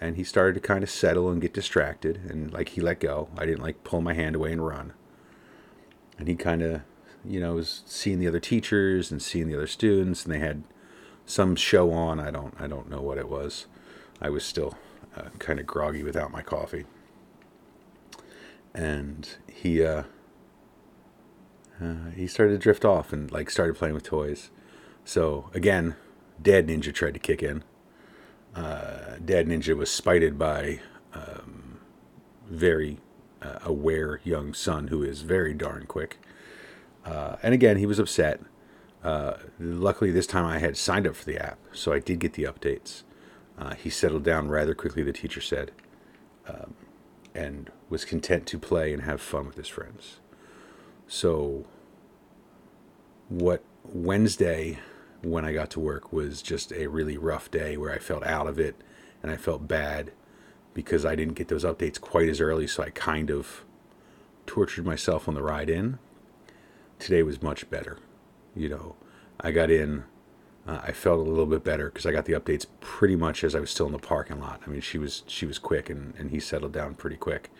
and 0.00 0.16
he 0.16 0.24
started 0.24 0.54
to 0.54 0.60
kind 0.60 0.84
of 0.84 0.90
settle 0.90 1.30
and 1.30 1.40
get 1.40 1.54
distracted, 1.54 2.20
and 2.28 2.52
like 2.52 2.70
he 2.70 2.80
let 2.80 3.00
go. 3.00 3.28
I 3.36 3.46
didn't 3.46 3.62
like 3.62 3.84
pull 3.84 4.00
my 4.00 4.14
hand 4.14 4.36
away 4.36 4.52
and 4.52 4.64
run, 4.64 4.92
and 6.18 6.28
he 6.28 6.36
kind 6.36 6.62
of, 6.62 6.82
you 7.24 7.40
know, 7.40 7.54
was 7.54 7.82
seeing 7.86 8.18
the 8.18 8.28
other 8.28 8.40
teachers 8.40 9.10
and 9.10 9.20
seeing 9.20 9.48
the 9.48 9.56
other 9.56 9.66
students, 9.66 10.24
and 10.24 10.32
they 10.32 10.38
had 10.38 10.62
some 11.26 11.56
show 11.56 11.92
on. 11.92 12.20
I 12.20 12.30
don't 12.30 12.54
I 12.60 12.68
don't 12.68 12.90
know 12.90 13.00
what 13.00 13.18
it 13.18 13.28
was. 13.28 13.66
I 14.20 14.30
was 14.30 14.44
still 14.44 14.76
uh, 15.16 15.30
kind 15.38 15.58
of 15.58 15.66
groggy 15.66 16.02
without 16.02 16.30
my 16.30 16.42
coffee, 16.42 16.84
and 18.72 19.28
he. 19.52 19.82
Uh, 19.82 20.04
uh, 21.82 22.10
he 22.14 22.26
started 22.26 22.52
to 22.52 22.58
drift 22.58 22.84
off 22.84 23.12
and 23.12 23.30
like 23.30 23.50
started 23.50 23.76
playing 23.76 23.94
with 23.94 24.02
toys. 24.02 24.50
So 25.04 25.50
again, 25.54 25.96
Dad 26.40 26.66
Ninja 26.66 26.92
tried 26.92 27.14
to 27.14 27.20
kick 27.20 27.42
in. 27.42 27.64
Uh, 28.54 29.16
Dad 29.24 29.46
Ninja 29.46 29.76
was 29.76 29.90
spited 29.90 30.38
by 30.38 30.80
um, 31.14 31.80
very 32.46 32.98
uh, 33.40 33.58
aware 33.64 34.20
young 34.24 34.54
son 34.54 34.88
who 34.88 35.02
is 35.02 35.22
very 35.22 35.54
darn 35.54 35.86
quick. 35.86 36.18
Uh, 37.04 37.36
and 37.42 37.54
again, 37.54 37.76
he 37.76 37.86
was 37.86 37.98
upset. 37.98 38.40
Uh, 39.04 39.34
luckily, 39.60 40.10
this 40.10 40.26
time 40.26 40.44
I 40.44 40.58
had 40.58 40.76
signed 40.76 41.06
up 41.06 41.14
for 41.14 41.24
the 41.24 41.38
app, 41.38 41.58
so 41.72 41.92
I 41.92 42.00
did 42.00 42.18
get 42.18 42.32
the 42.34 42.44
updates. 42.44 43.04
He 43.76 43.90
settled 43.90 44.22
down 44.22 44.48
rather 44.48 44.74
quickly, 44.74 45.02
the 45.02 45.12
teacher 45.12 45.40
said, 45.40 45.72
um, 46.46 46.74
and 47.34 47.70
was 47.88 48.04
content 48.04 48.46
to 48.46 48.58
play 48.58 48.92
and 48.92 49.02
have 49.02 49.20
fun 49.20 49.46
with 49.46 49.56
his 49.56 49.68
friends. 49.68 50.20
So, 51.10 51.64
what 53.30 53.64
Wednesday, 53.82 54.78
when 55.22 55.46
I 55.46 55.54
got 55.54 55.70
to 55.70 55.80
work, 55.80 56.12
was 56.12 56.42
just 56.42 56.70
a 56.70 56.86
really 56.86 57.16
rough 57.16 57.50
day 57.50 57.78
where 57.78 57.90
I 57.90 57.98
felt 57.98 58.26
out 58.26 58.46
of 58.46 58.58
it 58.58 58.76
and 59.22 59.32
I 59.32 59.36
felt 59.36 59.66
bad 59.66 60.12
because 60.74 61.06
I 61.06 61.14
didn't 61.16 61.32
get 61.32 61.48
those 61.48 61.64
updates 61.64 61.98
quite 61.98 62.28
as 62.28 62.42
early. 62.42 62.66
So, 62.66 62.82
I 62.82 62.90
kind 62.90 63.30
of 63.30 63.64
tortured 64.46 64.84
myself 64.84 65.26
on 65.26 65.34
the 65.34 65.42
ride 65.42 65.70
in. 65.70 65.98
Today 66.98 67.22
was 67.22 67.42
much 67.42 67.70
better. 67.70 67.98
You 68.54 68.68
know, 68.68 68.96
I 69.40 69.50
got 69.50 69.70
in. 69.70 70.04
Uh, 70.66 70.80
I 70.82 70.92
felt 70.92 71.20
a 71.20 71.30
little 71.30 71.46
bit 71.46 71.64
better 71.64 71.88
because 71.88 72.04
I 72.04 72.12
got 72.12 72.26
the 72.26 72.34
updates 72.34 72.66
pretty 72.80 73.16
much 73.16 73.42
as 73.42 73.54
I 73.54 73.60
was 73.60 73.70
still 73.70 73.86
in 73.86 73.92
the 73.92 73.98
parking 73.98 74.40
lot. 74.40 74.60
I 74.66 74.68
mean, 74.68 74.82
she 74.82 74.98
was 74.98 75.22
she 75.26 75.46
was 75.46 75.58
quick 75.58 75.88
and, 75.88 76.12
and 76.18 76.30
he 76.30 76.38
settled 76.38 76.72
down 76.72 76.96
pretty 76.96 77.16
quick, 77.16 77.50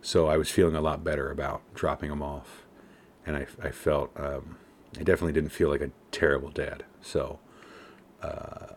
so 0.00 0.26
I 0.26 0.36
was 0.36 0.50
feeling 0.50 0.74
a 0.74 0.80
lot 0.80 1.04
better 1.04 1.30
about 1.30 1.62
dropping 1.74 2.10
him 2.10 2.20
off 2.20 2.64
and 3.26 3.36
I, 3.36 3.46
I 3.62 3.70
felt 3.70 4.10
um, 4.16 4.56
I 4.98 5.02
definitely 5.02 5.32
didn't 5.32 5.50
feel 5.50 5.68
like 5.68 5.80
a 5.80 5.90
terrible 6.10 6.50
dad. 6.50 6.84
So 7.00 7.38
uh, 8.22 8.74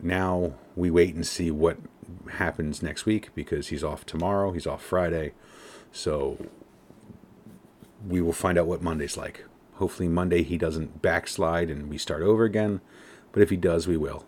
now 0.00 0.54
we 0.76 0.90
wait 0.90 1.14
and 1.14 1.26
see 1.26 1.50
what 1.50 1.78
happens 2.32 2.82
next 2.82 3.04
week 3.06 3.30
because 3.34 3.68
he's 3.68 3.84
off 3.84 4.06
tomorrow. 4.06 4.52
He's 4.52 4.66
off 4.66 4.82
Friday, 4.82 5.32
so 5.92 6.46
we 8.06 8.20
will 8.20 8.32
find 8.32 8.58
out 8.58 8.66
what 8.66 8.82
Monday's 8.82 9.16
like. 9.16 9.44
Hopefully 9.74 10.08
Monday 10.08 10.42
he 10.42 10.56
doesn't 10.58 11.02
backslide 11.02 11.70
and 11.70 11.88
we 11.88 11.98
start 11.98 12.22
over 12.22 12.44
again, 12.44 12.80
but 13.32 13.42
if 13.42 13.50
he 13.50 13.56
does, 13.56 13.86
we 13.86 13.96
will. 13.96 14.24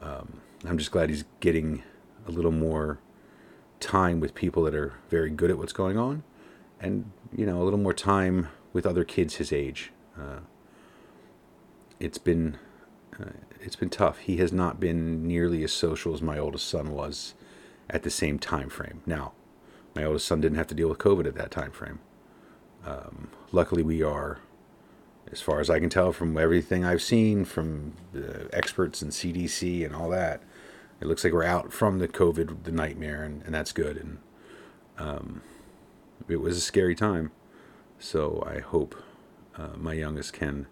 Um, 0.00 0.40
I'm 0.64 0.78
just 0.78 0.92
glad 0.92 1.08
he's 1.08 1.24
getting 1.40 1.82
a 2.26 2.30
little 2.30 2.52
more 2.52 2.98
time 3.80 4.20
with 4.20 4.34
people 4.34 4.62
that 4.64 4.74
are 4.74 4.94
very 5.08 5.30
good 5.30 5.50
at 5.50 5.58
what's 5.58 5.72
going 5.72 5.96
on 5.96 6.22
and 6.80 7.10
you 7.36 7.46
know 7.46 7.60
a 7.60 7.64
little 7.64 7.78
more 7.78 7.94
time 7.94 8.48
with 8.72 8.86
other 8.86 9.04
kids 9.04 9.36
his 9.36 9.52
age. 9.52 9.92
Uh, 10.18 10.40
it's 12.00 12.18
been 12.18 12.58
uh, 13.20 13.30
it's 13.60 13.76
been 13.76 13.90
tough. 13.90 14.18
He 14.18 14.36
has 14.38 14.52
not 14.52 14.80
been 14.80 15.26
nearly 15.26 15.64
as 15.64 15.72
social 15.72 16.14
as 16.14 16.22
my 16.22 16.38
oldest 16.38 16.68
son 16.68 16.92
was 16.92 17.34
at 17.90 18.02
the 18.02 18.10
same 18.10 18.38
time 18.38 18.68
frame. 18.68 19.02
Now, 19.06 19.32
my 19.94 20.04
oldest 20.04 20.26
son 20.26 20.40
didn't 20.40 20.58
have 20.58 20.66
to 20.68 20.74
deal 20.74 20.88
with 20.88 20.98
COVID 20.98 21.26
at 21.26 21.34
that 21.34 21.50
time 21.50 21.72
frame. 21.72 22.00
Um, 22.86 23.30
luckily, 23.50 23.82
we 23.82 24.02
are, 24.02 24.38
as 25.32 25.40
far 25.40 25.60
as 25.60 25.68
I 25.68 25.80
can 25.80 25.88
tell 25.88 26.12
from 26.12 26.36
everything 26.38 26.84
I've 26.84 27.02
seen 27.02 27.44
from 27.44 27.94
the 28.12 28.48
experts 28.52 29.02
and 29.02 29.10
CDC 29.10 29.84
and 29.84 29.94
all 29.94 30.08
that, 30.10 30.42
it 31.00 31.06
looks 31.06 31.24
like 31.24 31.32
we're 31.32 31.44
out 31.44 31.72
from 31.72 31.98
the 31.98 32.08
COVID, 32.08 32.64
the 32.64 32.72
nightmare, 32.72 33.24
and, 33.24 33.42
and 33.42 33.54
that's 33.54 33.72
good. 33.72 33.96
And 33.96 34.18
um, 34.98 35.42
it 36.28 36.40
was 36.40 36.56
a 36.56 36.60
scary 36.60 36.94
time. 36.94 37.32
So 37.98 38.44
I 38.46 38.60
hope 38.60 38.94
uh, 39.56 39.76
my 39.76 39.94
youngest 39.94 40.32
can 40.32 40.66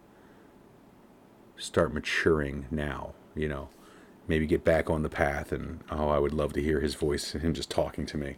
start 1.57 1.93
maturing 1.93 2.67
now, 2.71 3.15
you 3.35 3.49
know, 3.49 3.69
maybe 4.29 4.47
get 4.47 4.65
back 4.65 4.89
on 4.91 5.03
the 5.03 5.09
path. 5.09 5.53
And 5.53 5.83
oh, 5.91 6.09
I 6.09 6.19
would 6.19 6.33
love 6.33 6.53
to 6.55 6.63
hear 6.63 6.81
his 6.81 6.95
voice, 6.95 7.33
him 7.33 7.55
just 7.55 7.71
talking 7.71 8.07
to 8.07 8.19
me. 8.19 8.37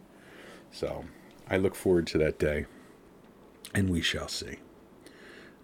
So 0.71 1.05
I 1.49 1.57
look 1.57 1.75
forward 1.75 2.07
to 2.07 2.17
that 2.19 2.39
day, 2.39 2.65
and 3.73 3.89
we 3.89 4.01
shall 4.01 4.27
see. 4.27 4.59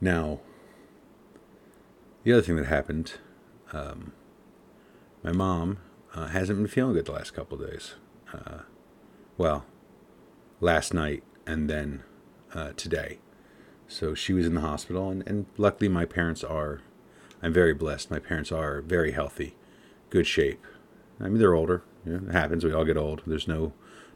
Now, 0.01 0.41
the 2.23 2.33
other 2.33 2.41
thing 2.41 2.55
that 2.57 2.65
happened, 2.65 3.13
um, 3.71 4.13
my 5.23 5.31
mom 5.31 5.77
uh, 6.13 6.27
hasn't 6.27 6.57
been 6.57 6.67
feeling 6.67 6.93
good 6.93 7.05
the 7.05 7.11
last 7.11 7.33
couple 7.33 7.61
of 7.61 7.69
days. 7.69 7.95
Uh, 8.33 8.59
well, 9.37 9.65
last 10.59 10.93
night 10.93 11.23
and 11.45 11.69
then 11.69 12.03
uh, 12.53 12.71
today. 12.75 13.19
So 13.87 14.15
she 14.15 14.33
was 14.33 14.45
in 14.45 14.55
the 14.55 14.61
hospital, 14.61 15.09
and, 15.09 15.27
and 15.27 15.45
luckily 15.57 15.87
my 15.87 16.05
parents 16.05 16.43
are, 16.43 16.81
I'm 17.41 17.53
very 17.53 17.73
blessed. 17.73 18.09
My 18.09 18.19
parents 18.19 18.51
are 18.51 18.81
very 18.81 19.11
healthy, 19.11 19.55
good 20.09 20.25
shape. 20.25 20.65
I 21.19 21.25
mean, 21.25 21.37
they're 21.37 21.53
older. 21.53 21.83
You 22.05 22.13
know, 22.13 22.29
it 22.29 22.33
happens. 22.33 22.63
We 22.63 22.73
all 22.73 22.85
get 22.85 22.97
old. 22.97 23.21
There's 23.25 23.47
no, 23.47 23.73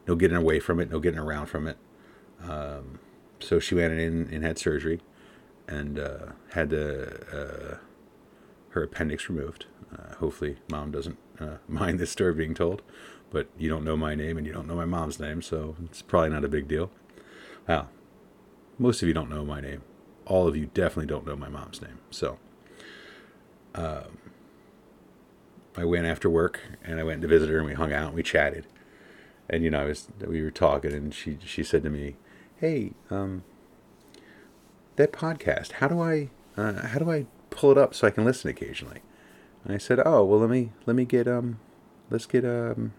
no 0.08 0.16
getting 0.16 0.38
away 0.38 0.60
from 0.60 0.80
it, 0.80 0.92
no 0.92 1.00
getting 1.00 1.20
around 1.20 1.48
from 1.48 1.68
it. 1.68 1.78
Um, 2.42 3.00
so 3.40 3.60
she 3.60 3.76
went 3.76 3.94
in 3.94 4.30
and 4.32 4.44
had 4.44 4.58
surgery, 4.58 5.02
and 5.68 6.00
uh, 6.00 6.18
had 6.54 6.72
the 6.72 7.14
uh, 7.32 7.78
her 8.70 8.84
appendix 8.84 9.30
removed. 9.30 9.66
Uh, 9.92 10.16
hopefully, 10.16 10.58
mom 10.70 10.92
doesn't 10.92 11.18
uh, 11.40 11.58
mind 11.68 12.00
this 12.00 12.12
story 12.12 12.34
being 12.34 12.54
told, 12.54 12.82
but 13.30 13.48
you 13.58 13.70
don't 13.70 13.84
know 13.84 13.98
my 13.98 14.16
name 14.16 14.38
and 14.38 14.46
you 14.46 14.54
don't 14.54 14.68
know 14.68 14.76
my 14.76 14.86
mom's 14.86 15.20
name, 15.20 15.42
so 15.42 15.76
it's 15.86 16.02
probably 16.02 16.30
not 16.30 16.44
a 16.44 16.50
big 16.50 16.68
deal. 16.68 16.92
Well, 17.70 17.88
most 18.80 19.04
of 19.04 19.08
you 19.08 19.14
don't 19.14 19.30
know 19.30 19.46
my 19.46 19.62
name. 19.62 19.84
All 20.26 20.48
of 20.48 20.58
you 20.58 20.72
definitely 20.74 21.06
don't 21.06 21.28
know 21.28 21.36
my 21.36 21.50
mom's 21.50 21.84
name. 21.84 22.00
So, 22.10 22.40
um, 23.76 24.18
I 25.78 25.86
went 25.86 26.08
after 26.08 26.32
work 26.32 26.62
and 26.84 27.00
I 27.00 27.04
went 27.04 27.22
to 27.22 27.28
visit 27.28 27.48
her 27.48 27.60
and 27.60 27.68
we 27.68 27.76
hung 27.76 27.94
out 27.94 28.08
and 28.08 28.16
we 28.16 28.24
chatted. 28.24 28.66
And 29.48 29.64
you 29.64 29.70
know, 29.70 29.82
I 29.82 29.86
was 29.86 30.08
we 30.20 30.42
were 30.42 30.50
talking 30.50 30.94
and 30.94 31.14
she 31.14 31.38
she 31.46 31.64
said 31.64 31.84
to 31.84 31.92
me, 31.92 32.16
"Hey, 32.60 32.94
um, 33.12 33.44
that 34.96 35.12
podcast. 35.12 35.74
How 35.74 35.88
do 35.88 36.02
I 36.02 36.30
uh, 36.58 36.88
how 36.88 36.98
do 36.98 37.12
I 37.12 37.28
pull 37.52 37.70
it 37.70 37.78
up 37.78 37.94
so 37.94 38.08
I 38.08 38.12
can 38.12 38.26
listen 38.26 38.50
occasionally?" 38.50 39.02
And 39.64 39.76
I 39.76 39.78
said, 39.78 40.02
"Oh, 40.04 40.26
well, 40.26 40.40
let 40.40 40.50
me 40.50 40.72
let 40.88 40.96
me 40.96 41.06
get 41.06 41.28
um, 41.28 41.60
let's 42.10 42.26
get 42.26 42.46
um." 42.46 42.94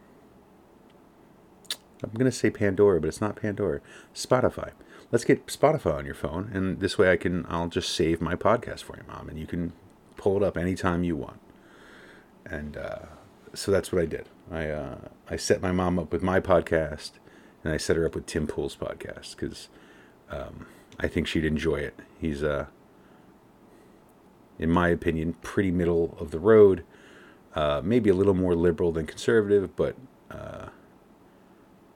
I'm 2.03 2.11
going 2.13 2.31
to 2.31 2.37
say 2.37 2.51
Pandora, 2.51 3.01
but 3.01 3.09
it's 3.09 3.21
not 3.21 3.37
Pandora. 3.37 3.81
Spotify. 4.15 4.73
Let's 5.13 5.25
get 5.25 5.47
Spotify 5.47 5.95
on 5.95 6.07
your 6.07 6.15
phone, 6.15 6.51
and 6.55 6.81
this 6.81 6.97
way 6.97 7.11
I 7.11 7.17
can 7.17 7.45
I'll 7.49 7.69
just 7.69 7.95
save 7.95 8.21
my 8.21 8.37
podcast 8.37 8.85
for 8.85 8.97
you, 8.97 9.03
mom, 9.09 9.29
and 9.29 9.39
you 9.39 9.47
can 9.47 9.73
pull 10.17 10.37
it 10.37 10.43
up 10.43 10.57
anytime 10.57 11.03
you 11.03 11.17
want. 11.17 11.41
And 12.47 12.77
uh, 12.77 13.07
so 13.53 13.71
that's 13.71 13.93
what 13.93 14.03
I 14.03 14.07
did. 14.07 14.29
I 14.51 14.69
uh, 14.69 14.99
I 15.29 15.37
set 15.37 15.61
my 15.61 15.73
mom 15.73 15.99
up 15.99 16.13
with 16.13 16.23
my 16.23 16.41
podcast, 16.41 17.13
and 17.65 17.73
I 17.73 17.77
set 17.77 17.97
her 17.97 18.07
up 18.07 18.15
with 18.15 18.27
Tim 18.27 18.47
Pool's 18.47 18.77
podcast 18.77 19.37
because 19.37 19.69
um, 20.31 20.67
I 20.99 21.09
think 21.09 21.27
she'd 21.27 21.45
enjoy 21.45 21.77
it. 21.77 21.99
He's 22.21 22.45
uh, 22.45 22.67
in 24.61 24.71
my 24.71 24.89
opinion, 24.89 25.35
pretty 25.43 25.71
middle 25.71 26.17
of 26.21 26.31
the 26.31 26.39
road. 26.39 26.85
Uh, 27.55 27.81
maybe 27.83 28.11
a 28.11 28.15
little 28.15 28.35
more 28.35 28.55
liberal 28.55 28.93
than 28.93 29.07
conservative, 29.07 29.75
but 29.75 29.97
uh, 30.31 30.67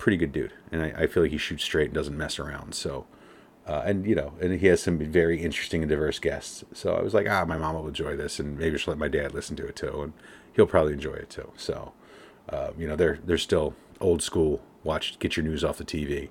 pretty 0.05 0.19
good 0.19 0.33
dude, 0.33 0.53
and 0.71 0.83
I, 0.83 0.93
I, 0.99 1.07
feel 1.07 1.23
like 1.23 1.33
he 1.33 1.39
shoots 1.39 1.65
straight 1.65 1.87
and 1.87 1.95
doesn't 1.95 2.15
mess 2.15 2.39
around. 2.39 2.75
So 2.75 3.07
Uh, 3.67 3.83
and 3.87 4.07
you 4.07 4.15
know, 4.15 4.35
and 4.43 4.61
he 4.61 4.67
has 4.67 4.83
some 4.83 4.99
very 4.99 5.41
interesting 5.43 5.83
and 5.83 5.89
diverse 5.89 6.19
guests. 6.19 6.63
So 6.75 6.95
I 6.95 7.01
was 7.01 7.15
like, 7.15 7.27
ah, 7.27 7.47
my 7.47 7.57
mom 7.57 7.75
will 7.75 7.89
enjoy 7.89 8.15
this, 8.15 8.39
and 8.39 8.59
maybe 8.59 8.77
she'll 8.77 8.93
let 8.93 8.99
my 8.99 9.09
dad 9.09 9.33
listen 9.33 9.57
to 9.57 9.67
it 9.67 9.77
too, 9.77 10.03
and 10.03 10.13
he'll 10.53 10.67
probably 10.67 10.93
enjoy 10.93 11.15
it 11.15 11.31
too. 11.31 11.51
So, 11.57 11.95
uh, 12.51 12.73
you 12.77 12.87
know, 12.87 12.97
they're 12.97 13.19
they're 13.25 13.39
still 13.39 13.75
old 14.01 14.23
school. 14.23 14.61
Watch, 14.83 15.19
get 15.19 15.39
your 15.39 15.45
news 15.47 15.65
off 15.65 15.79
the 15.79 15.85
TV. 15.85 16.29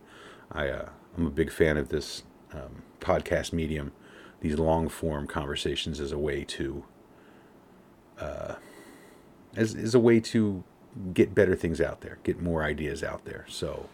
I 0.52 0.70
uh, 0.70 0.90
I'm 1.18 1.26
a 1.26 1.32
big 1.32 1.52
fan 1.52 1.76
of 1.78 1.90
this 1.90 2.22
um, 2.54 2.84
podcast 3.00 3.54
medium, 3.54 3.92
these 4.42 4.60
long 4.60 4.88
form 4.88 5.26
conversations 5.26 6.00
as 6.00 6.12
a 6.12 6.20
way 6.20 6.44
to, 6.44 6.84
uh, 8.20 8.56
as 9.56 9.74
as 9.74 9.96
a 9.96 10.00
way 10.00 10.20
to 10.20 10.64
get 11.14 11.34
better 11.34 11.56
things 11.56 11.82
out 11.82 12.02
there, 12.02 12.20
get 12.24 12.42
more 12.42 12.64
ideas 12.64 13.04
out 13.04 13.26
there. 13.26 13.46
So, 13.48 13.90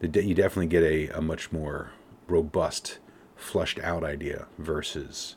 you 0.00 0.34
definitely 0.34 0.66
get 0.66 0.82
a, 0.82 1.08
a 1.16 1.20
much 1.20 1.52
more 1.52 1.92
robust, 2.28 2.98
flushed 3.36 3.78
out 3.80 4.04
idea 4.04 4.46
versus, 4.58 5.36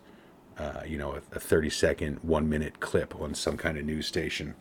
uh, 0.58 0.82
you 0.86 0.98
know, 0.98 1.14
a, 1.14 1.36
a 1.36 1.40
30 1.40 1.70
second, 1.70 2.20
one 2.22 2.50
minute 2.50 2.80
clip 2.80 3.20
on 3.20 3.34
some 3.34 3.58
kind 3.58 3.78
of 3.78 3.86
news 3.86 4.08
station. 4.08 4.56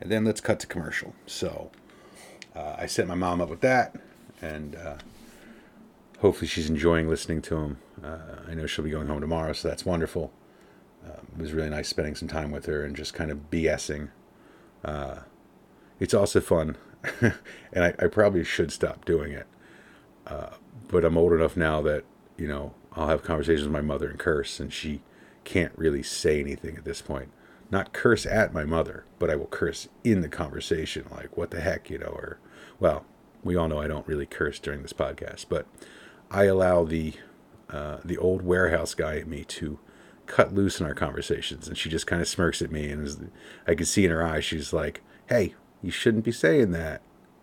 And 0.00 0.10
then 0.10 0.24
let's 0.24 0.40
cut 0.40 0.58
to 0.60 0.66
commercial. 0.66 1.14
So 1.26 1.70
uh, 2.56 2.76
I 2.78 2.86
set 2.86 3.06
my 3.06 3.14
mom 3.14 3.40
up 3.40 3.48
with 3.48 3.60
that, 3.60 3.94
and 4.40 4.74
uh, 4.74 4.96
hopefully 6.18 6.48
she's 6.48 6.68
enjoying 6.68 7.08
listening 7.08 7.40
to 7.42 7.56
him. 7.56 7.78
Uh, 8.02 8.40
I 8.48 8.54
know 8.54 8.66
she'll 8.66 8.84
be 8.84 8.90
going 8.90 9.06
home 9.06 9.20
tomorrow, 9.20 9.52
so 9.52 9.68
that's 9.68 9.86
wonderful. 9.86 10.32
Um, 11.04 11.26
it 11.36 11.42
was 11.42 11.52
really 11.52 11.70
nice 11.70 11.88
spending 11.88 12.14
some 12.14 12.28
time 12.28 12.50
with 12.50 12.66
her 12.66 12.84
and 12.84 12.94
just 12.96 13.14
kind 13.14 13.30
of 13.30 13.50
BSing. 13.50 14.10
Uh, 14.84 15.20
it's 16.02 16.14
also 16.14 16.40
fun, 16.40 16.76
and 17.20 17.84
I, 17.84 17.94
I, 17.96 18.06
probably 18.08 18.42
should 18.42 18.72
stop 18.72 19.04
doing 19.04 19.30
it. 19.30 19.46
Uh, 20.26 20.50
but 20.88 21.04
I'm 21.04 21.16
old 21.16 21.32
enough 21.32 21.56
now 21.56 21.80
that 21.82 22.02
you 22.36 22.48
know 22.48 22.74
I'll 22.94 23.06
have 23.06 23.22
conversations 23.22 23.62
with 23.62 23.72
my 23.72 23.82
mother 23.82 24.10
and 24.10 24.18
curse, 24.18 24.58
and 24.58 24.72
she 24.72 25.00
can't 25.44 25.72
really 25.76 26.02
say 26.02 26.40
anything 26.40 26.76
at 26.76 26.84
this 26.84 27.00
point. 27.00 27.30
Not 27.70 27.92
curse 27.92 28.26
at 28.26 28.52
my 28.52 28.64
mother, 28.64 29.04
but 29.20 29.30
I 29.30 29.36
will 29.36 29.46
curse 29.46 29.88
in 30.02 30.22
the 30.22 30.28
conversation, 30.28 31.06
like 31.08 31.36
"what 31.36 31.52
the 31.52 31.60
heck," 31.60 31.88
you 31.88 31.98
know, 31.98 32.06
or 32.06 32.40
well, 32.80 33.06
we 33.44 33.54
all 33.54 33.68
know 33.68 33.80
I 33.80 33.86
don't 33.86 34.06
really 34.08 34.26
curse 34.26 34.58
during 34.58 34.82
this 34.82 34.92
podcast, 34.92 35.46
but 35.48 35.66
I 36.32 36.44
allow 36.44 36.82
the 36.82 37.12
uh, 37.70 37.98
the 38.04 38.18
old 38.18 38.42
warehouse 38.42 38.94
guy 38.94 39.14
in 39.14 39.30
me 39.30 39.44
to 39.44 39.78
cut 40.26 40.52
loose 40.52 40.80
in 40.80 40.86
our 40.86 40.94
conversations, 40.94 41.68
and 41.68 41.78
she 41.78 41.88
just 41.88 42.08
kind 42.08 42.20
of 42.20 42.26
smirks 42.26 42.60
at 42.60 42.72
me, 42.72 42.90
and 42.90 43.30
I 43.68 43.76
can 43.76 43.86
see 43.86 44.04
in 44.04 44.10
her 44.10 44.26
eyes 44.26 44.44
she's 44.44 44.72
like, 44.72 45.00
"Hey, 45.28 45.54
you 45.82 45.90
shouldn't 45.90 46.24
be 46.24 46.32
saying 46.32 46.70
that," 46.72 47.02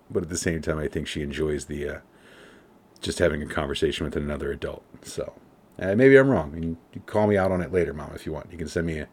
but 0.10 0.24
at 0.24 0.29
the 0.29 0.38
same 0.38 0.62
time, 0.62 0.79
I 0.79 0.88
think 0.88 1.08
she 1.08 1.22
enjoys 1.22 1.65
the 1.65 1.89
uh, 1.89 2.00
just 3.01 3.19
having 3.19 3.41
a 3.41 3.46
conversation 3.46 4.05
with 4.05 4.15
another 4.15 4.51
adult. 4.51 4.84
So 5.03 5.34
uh, 5.79 5.96
maybe 5.96 6.17
I'm 6.17 6.29
wrong. 6.29 6.53
And 6.53 6.63
you 6.63 7.01
call 7.05 7.27
me 7.27 7.38
out 7.38 7.51
on 7.51 7.62
it 7.62 7.72
later, 7.72 7.93
mom, 7.93 8.12
if 8.13 8.25
you 8.25 8.34
want. 8.34 8.51
You 8.51 8.58
can 8.58 8.67
send 8.67 8.88
me 8.88 9.00
a 9.00 9.08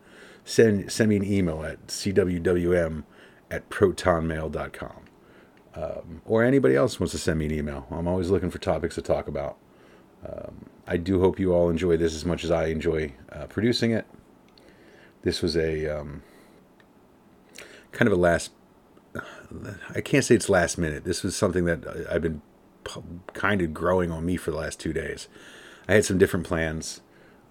send 0.45 0.91
send 0.91 1.11
me 1.11 1.17
an 1.17 1.25
email 1.25 1.65
at 1.65 1.87
cwwm 1.87 3.05
at 3.51 3.69
protonmail.com. 3.71 5.03
Um, 5.75 6.23
or 6.25 6.43
anybody 6.43 6.75
else 6.75 6.99
wants 6.99 7.13
to 7.13 7.19
send 7.19 7.39
me 7.39 7.47
an 7.47 7.53
email. 7.53 7.87
I'm 7.91 8.09
always 8.09 8.31
looking 8.31 8.51
for 8.51 8.59
topics 8.59 8.95
to 8.95 9.03
talk 9.03 9.29
about. 9.29 9.59
Um, 10.27 10.67
I 10.87 10.97
do 10.97 11.21
hope 11.21 11.39
you 11.39 11.53
all 11.53 11.69
enjoy 11.69 11.99
this 11.99 12.15
as 12.15 12.25
much 12.25 12.45
as 12.45 12.51
I 12.51 12.67
enjoy 12.67 13.13
uh, 13.31 13.47
producing 13.47 13.91
it. 13.91 14.07
This 15.23 15.43
was 15.43 15.57
a 15.57 15.87
um, 15.87 16.23
kind 17.93 18.09
of 18.09 18.13
a 18.13 18.21
last. 18.21 18.53
I 19.95 20.01
can't 20.01 20.25
say 20.25 20.35
it's 20.35 20.49
last 20.49 20.79
minute. 20.79 21.05
This 21.05 21.23
was 21.23 21.37
something 21.37 21.65
that 21.65 22.07
I've 22.11 22.23
been 22.23 22.43
kind 23.33 23.63
of 23.63 23.75
growing 23.75 24.11
on 24.11 24.25
me 24.25 24.37
for 24.37 24.51
the 24.51 24.57
last 24.57 24.81
two 24.81 24.93
days. 24.93 25.29
I 25.89 25.95
had 25.95 26.05
some 26.05 26.19
different 26.19 26.47
plans. 26.47 27.01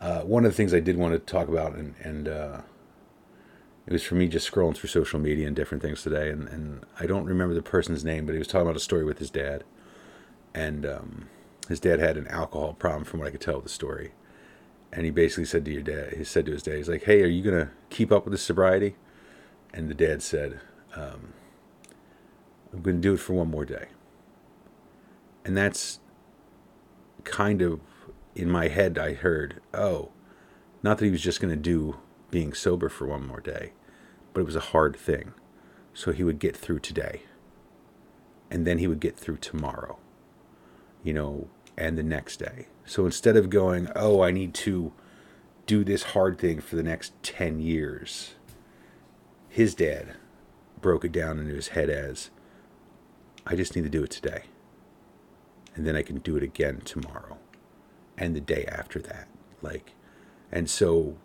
Uh, 0.01 0.21
one 0.21 0.45
of 0.45 0.51
the 0.51 0.55
things 0.55 0.73
I 0.73 0.79
did 0.79 0.97
want 0.97 1.13
to 1.13 1.19
talk 1.19 1.47
about, 1.47 1.75
and, 1.75 1.95
and 2.01 2.27
uh, 2.27 2.61
it 3.87 3.93
was 3.93 4.03
for 4.03 4.15
me 4.15 4.27
just 4.27 4.49
scrolling 4.49 4.75
through 4.75 4.89
social 4.89 5.19
media 5.19 5.47
and 5.47 5.55
different 5.55 5.81
things 5.81 6.03
today, 6.03 6.29
and, 6.29 6.47
and 6.49 6.85
I 6.99 7.05
don't 7.05 7.25
remember 7.25 7.53
the 7.53 7.61
person's 7.61 8.03
name, 8.03 8.25
but 8.25 8.33
he 8.33 8.39
was 8.39 8.47
talking 8.47 8.67
about 8.67 8.75
a 8.75 8.81
story 8.81 9.05
with 9.05 9.19
his 9.19 9.29
dad, 9.29 9.63
and 10.53 10.85
um, 10.85 11.29
his 11.69 11.79
dad 11.79 11.99
had 11.99 12.17
an 12.17 12.27
alcohol 12.27 12.73
problem, 12.73 13.05
from 13.05 13.19
what 13.19 13.27
I 13.27 13.31
could 13.31 13.41
tell 13.41 13.57
of 13.57 13.63
the 13.63 13.69
story, 13.69 14.11
and 14.91 15.05
he 15.05 15.11
basically 15.11 15.45
said 15.45 15.65
to 15.65 15.71
your 15.71 15.81
dad, 15.81 16.13
he 16.13 16.23
said 16.23 16.45
to 16.45 16.51
his 16.51 16.63
dad, 16.63 16.75
he's 16.75 16.89
like, 16.89 17.03
"Hey, 17.03 17.21
are 17.21 17.27
you 17.27 17.43
gonna 17.43 17.71
keep 17.89 18.11
up 18.11 18.25
with 18.25 18.33
this 18.33 18.41
sobriety?" 18.41 18.95
And 19.73 19.89
the 19.89 19.93
dad 19.93 20.21
said, 20.21 20.59
um, 20.95 21.33
"I'm 22.75 22.81
gonna 22.81 22.97
do 22.97 23.13
it 23.13 23.19
for 23.19 23.33
one 23.33 23.49
more 23.49 23.65
day." 23.65 23.87
And 25.43 25.55
that's 25.55 25.99
kind 27.23 27.61
of 27.61 27.79
in 28.35 28.49
my 28.51 28.67
head, 28.67 28.97
I 28.97 29.13
heard, 29.13 29.61
oh, 29.73 30.11
not 30.83 30.97
that 30.97 31.05
he 31.05 31.11
was 31.11 31.21
just 31.21 31.39
going 31.39 31.53
to 31.53 31.59
do 31.59 31.97
being 32.29 32.53
sober 32.53 32.89
for 32.89 33.07
one 33.07 33.25
more 33.25 33.39
day, 33.39 33.71
but 34.33 34.41
it 34.41 34.45
was 34.45 34.57
a 34.57 34.71
hard 34.71 34.95
thing. 34.95 35.33
So 35.93 36.11
he 36.11 36.23
would 36.23 36.39
get 36.39 36.55
through 36.55 36.79
today. 36.79 37.23
And 38.51 38.67
then 38.67 38.77
he 38.77 38.87
would 38.87 38.99
get 38.99 39.17
through 39.17 39.37
tomorrow, 39.37 39.97
you 41.01 41.13
know, 41.13 41.47
and 41.77 41.97
the 41.97 42.03
next 42.03 42.37
day. 42.37 42.67
So 42.85 43.05
instead 43.05 43.37
of 43.37 43.49
going, 43.49 43.89
oh, 43.95 44.21
I 44.21 44.31
need 44.31 44.53
to 44.55 44.93
do 45.65 45.83
this 45.83 46.03
hard 46.03 46.37
thing 46.37 46.59
for 46.59 46.75
the 46.75 46.83
next 46.83 47.13
10 47.23 47.59
years, 47.59 48.35
his 49.49 49.73
dad 49.73 50.15
broke 50.81 51.05
it 51.05 51.11
down 51.11 51.39
into 51.39 51.55
his 51.55 51.69
head 51.69 51.89
as, 51.89 52.29
I 53.45 53.55
just 53.55 53.75
need 53.75 53.83
to 53.83 53.89
do 53.89 54.03
it 54.03 54.09
today 54.11 54.43
and 55.75 55.85
then 55.85 55.95
I 55.95 56.01
can 56.01 56.17
do 56.19 56.35
it 56.37 56.43
again 56.43 56.81
tomorrow 56.85 57.37
and 58.17 58.35
the 58.35 58.41
day 58.41 58.65
after 58.65 58.99
that. 58.99 59.27
Like, 59.61 59.93
and 60.51 60.69
so 60.69 61.17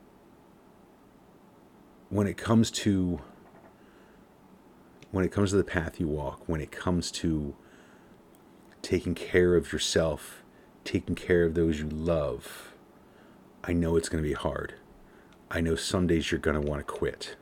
when 2.09 2.27
it 2.27 2.37
comes 2.37 2.71
to 2.71 3.21
when 5.13 5.25
it 5.25 5.33
comes 5.33 5.51
to 5.51 5.57
the 5.57 5.65
path 5.65 5.99
you 5.99 6.07
walk, 6.07 6.43
when 6.47 6.61
it 6.61 6.71
comes 6.71 7.11
to 7.11 7.57
taking 8.81 9.15
care 9.15 9.57
of 9.57 9.73
yourself, 9.73 10.43
taking 10.85 11.15
care 11.15 11.45
of 11.45 11.55
those 11.55 11.81
you 11.81 11.89
love, 11.89 12.73
I 13.65 13.73
know 13.73 13.97
it's 13.97 14.09
going 14.09 14.23
to 14.23 14.29
be 14.29 14.35
hard. 14.35 14.75
I 15.51 15.61
know 15.61 15.75
some 15.75 16.07
days 16.07 16.31
you're 16.31 16.41
going 16.41 16.61
to 16.61 16.67
want 16.67 16.81
to 16.81 16.93
quit. 16.93 17.37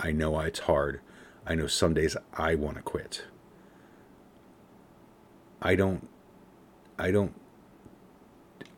I 0.00 0.12
know 0.12 0.38
it's 0.40 0.60
hard. 0.60 1.00
I 1.46 1.54
know 1.54 1.66
some 1.66 1.92
days 1.92 2.16
I 2.32 2.54
want 2.54 2.76
to 2.76 2.82
quit. 2.82 3.24
I 5.64 5.74
don't 5.74 6.08
I 6.98 7.10
don't 7.10 7.34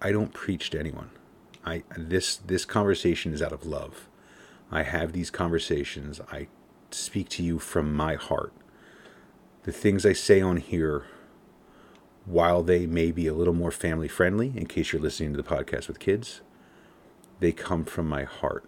I 0.01 0.12
don't 0.12 0.33
preach 0.33 0.70
to 0.70 0.79
anyone. 0.79 1.11
I 1.64 1.83
this 1.96 2.37
this 2.37 2.64
conversation 2.64 3.35
is 3.35 3.42
out 3.42 3.53
of 3.53 3.66
love. 3.66 4.09
I 4.70 4.85
have 4.85 5.12
these 5.12 5.31
conversations. 5.31 6.20
I 6.31 6.46
speak 6.92 7.29
to 7.31 7.42
you 7.42 7.59
from 7.59 7.92
my 7.94 8.14
heart. 8.14 8.53
The 9.64 9.72
things 9.72 10.07
I 10.07 10.12
say 10.12 10.40
on 10.40 10.59
here 10.59 11.07
while 12.25 12.62
they 12.62 12.87
may 12.87 13.11
be 13.11 13.27
a 13.27 13.35
little 13.35 13.55
more 13.55 13.72
family 13.72 14.09
friendly 14.09 14.53
in 14.57 14.66
case 14.66 14.92
you're 14.92 15.03
listening 15.03 15.33
to 15.33 15.42
the 15.42 15.49
podcast 15.49 15.88
with 15.88 15.99
kids, 15.99 16.40
they 17.40 17.53
come 17.53 17.85
from 17.85 18.09
my 18.09 18.22
heart. 18.22 18.64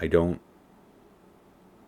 I 0.00 0.08
don't 0.08 0.40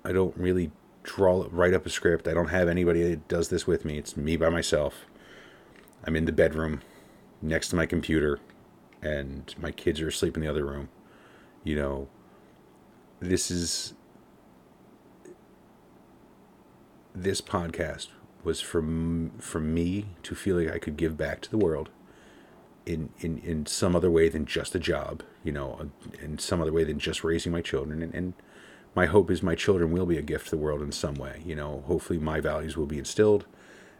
I 0.04 0.12
don't 0.12 0.36
really 0.36 0.70
draw 1.02 1.46
write 1.50 1.74
up 1.74 1.84
a 1.84 1.90
script. 1.90 2.28
I 2.28 2.34
don't 2.34 2.48
have 2.48 2.68
anybody 2.68 3.02
that 3.02 3.26
does 3.26 3.48
this 3.48 3.66
with 3.66 3.84
me. 3.84 3.98
It's 3.98 4.16
me 4.16 4.36
by 4.36 4.50
myself. 4.50 5.06
I'm 6.06 6.16
in 6.16 6.24
the 6.24 6.32
bedroom 6.32 6.82
next 7.42 7.68
to 7.70 7.76
my 7.76 7.86
computer 7.86 8.38
and 9.02 9.54
my 9.58 9.70
kids 9.70 10.00
are 10.00 10.08
asleep 10.08 10.36
in 10.36 10.42
the 10.42 10.48
other 10.48 10.64
room. 10.64 10.88
You 11.64 11.76
know, 11.76 12.08
this 13.20 13.50
is 13.50 13.94
this 17.14 17.40
podcast 17.40 18.08
was 18.44 18.60
from 18.60 19.32
from 19.38 19.74
me 19.74 20.06
to 20.22 20.34
feel 20.34 20.56
like 20.56 20.70
I 20.70 20.78
could 20.78 20.96
give 20.96 21.16
back 21.16 21.40
to 21.42 21.50
the 21.50 21.58
world 21.58 21.90
in 22.84 23.10
in 23.18 23.38
in 23.38 23.66
some 23.66 23.96
other 23.96 24.10
way 24.10 24.28
than 24.28 24.46
just 24.46 24.74
a 24.74 24.78
job, 24.78 25.22
you 25.42 25.50
know, 25.50 25.90
in 26.22 26.38
some 26.38 26.60
other 26.60 26.72
way 26.72 26.84
than 26.84 27.00
just 27.00 27.24
raising 27.24 27.50
my 27.50 27.62
children 27.62 28.02
and, 28.02 28.14
and 28.14 28.34
my 28.94 29.06
hope 29.06 29.30
is 29.30 29.42
my 29.42 29.54
children 29.54 29.90
will 29.90 30.06
be 30.06 30.16
a 30.16 30.22
gift 30.22 30.46
to 30.46 30.50
the 30.52 30.56
world 30.56 30.80
in 30.80 30.92
some 30.92 31.16
way. 31.16 31.42
You 31.44 31.54
know, 31.54 31.82
hopefully 31.86 32.18
my 32.18 32.40
values 32.40 32.76
will 32.76 32.86
be 32.86 32.98
instilled. 32.98 33.44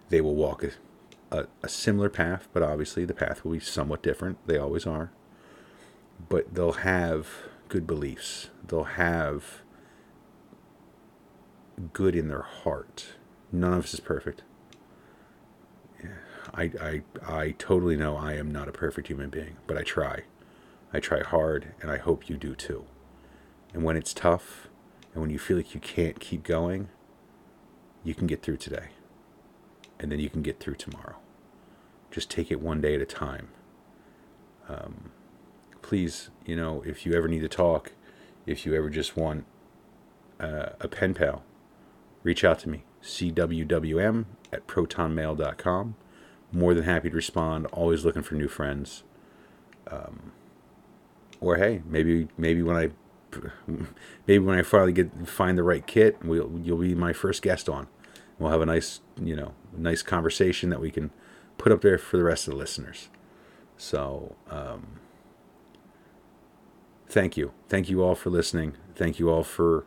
They 0.09 0.21
will 0.21 0.35
walk 0.35 0.64
a, 1.37 1.49
a 1.62 1.68
similar 1.68 2.09
path, 2.09 2.49
but 2.53 2.62
obviously 2.62 3.05
the 3.05 3.14
path 3.14 3.44
will 3.44 3.53
be 3.53 3.61
somewhat 3.61 4.03
different. 4.03 4.38
They 4.46 4.59
always 4.59 4.87
are. 4.87 5.11
But 6.29 6.55
they'll 6.55 6.72
have 6.72 7.29
good 7.68 7.87
beliefs. 7.87 8.51
They'll 8.66 8.85
have 8.85 9.62
good 11.92 12.16
in 12.16 12.29
their 12.29 12.42
heart. 12.42 13.09
None 13.53 13.72
of 13.72 13.85
us 13.85 13.94
is 13.94 14.01
perfect. 14.01 14.42
I, 16.55 16.70
I, 16.81 17.03
I 17.27 17.51
totally 17.59 17.96
know 17.96 18.16
I 18.16 18.35
am 18.35 18.51
not 18.51 18.68
a 18.68 18.72
perfect 18.72 19.09
human 19.09 19.29
being, 19.29 19.57
but 19.66 19.77
I 19.77 19.83
try. 19.83 20.22
I 20.92 21.01
try 21.01 21.20
hard, 21.22 21.75
and 21.83 21.90
I 21.90 21.99
hope 21.99 22.31
you 22.31 22.37
do 22.37 22.55
too. 22.55 22.85
And 23.75 23.83
when 23.83 23.96
it's 23.96 24.14
tough, 24.14 24.68
and 25.12 25.20
when 25.20 25.31
you 25.31 25.38
feel 25.38 25.59
like 25.59 25.75
you 25.75 25.81
can't 25.81 26.18
keep 26.18 26.44
going, 26.44 26.88
you 28.05 28.14
can 28.14 28.27
get 28.27 28.42
through 28.42 28.57
today 28.57 28.88
and 29.99 30.11
then 30.12 30.18
you 30.18 30.31
can 30.31 30.42
get 30.42 30.61
through 30.61 30.75
tomorrow. 30.75 31.16
Just 32.11 32.31
take 32.31 32.51
it 32.51 32.61
one 32.61 32.81
day 32.81 32.95
at 32.95 33.01
a 33.01 33.07
time. 33.07 33.49
Um, 34.69 35.11
please, 35.83 36.31
you 36.45 36.57
know, 36.57 36.83
if 36.87 37.07
you 37.07 37.14
ever 37.14 37.29
need 37.29 37.40
to 37.40 37.49
talk, 37.49 37.92
if 38.47 38.66
you 38.66 38.75
ever 38.75 38.90
just 38.90 39.16
want 39.16 39.45
uh, 40.40 40.71
a 40.81 40.88
pen 40.88 41.14
pal, 41.14 41.45
reach 42.23 42.45
out 42.45 42.59
to 42.61 42.69
me. 42.69 42.85
CWWM 43.03 44.25
at 44.53 44.66
protonmail.com. 44.66 45.97
More 46.53 46.75
than 46.75 46.85
happy 46.85 47.11
to 47.11 47.16
respond. 47.16 47.66
Always 47.66 48.05
looking 48.05 48.23
for 48.23 48.35
new 48.35 48.49
friends. 48.49 49.03
Um, 49.88 50.33
or 51.40 51.57
hey, 51.57 51.83
maybe 51.87 52.29
maybe 52.37 52.62
when 52.62 52.77
I 52.77 52.90
maybe 54.27 54.45
when 54.45 54.59
I 54.59 54.62
finally 54.62 54.92
get 54.92 55.29
find 55.29 55.59
the 55.59 55.62
right 55.62 55.87
kit, 55.87 56.16
we'll 56.25 56.61
you'll 56.62 56.79
be 56.79 56.95
my 56.95 57.12
first 57.12 57.42
guest 57.42 57.69
on. 57.69 57.88
We'll 58.38 58.51
have 58.51 58.61
a 58.61 58.66
nice 58.66 59.01
you 59.21 59.37
know 59.37 59.55
nice 59.77 60.03
conversation 60.03 60.71
that 60.71 60.81
we 60.81 60.90
can 60.90 61.11
put 61.59 61.73
up 61.73 61.81
there 61.81 61.99
for 61.99 62.16
the 62.16 62.25
rest 62.25 62.47
of 62.47 62.55
the 62.55 62.59
listeners. 62.59 63.09
So 63.77 64.37
um, 64.51 65.01
thank 67.09 67.37
you, 67.37 67.53
thank 67.69 67.88
you 67.88 68.03
all 68.03 68.14
for 68.14 68.31
listening. 68.31 68.75
Thank 68.95 69.19
you 69.19 69.31
all 69.31 69.42
for 69.42 69.85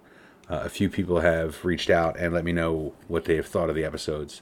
uh, 0.49 0.61
a 0.65 0.69
few 0.69 0.89
people 0.89 1.19
have 1.19 1.63
reached 1.63 1.89
out 1.89 2.17
and 2.19 2.33
let 2.33 2.43
me 2.43 2.51
know 2.51 2.93
what 3.07 3.25
they 3.25 3.35
have 3.35 3.47
thought 3.47 3.69
of 3.69 3.75
the 3.75 3.83
episodes, 3.83 4.41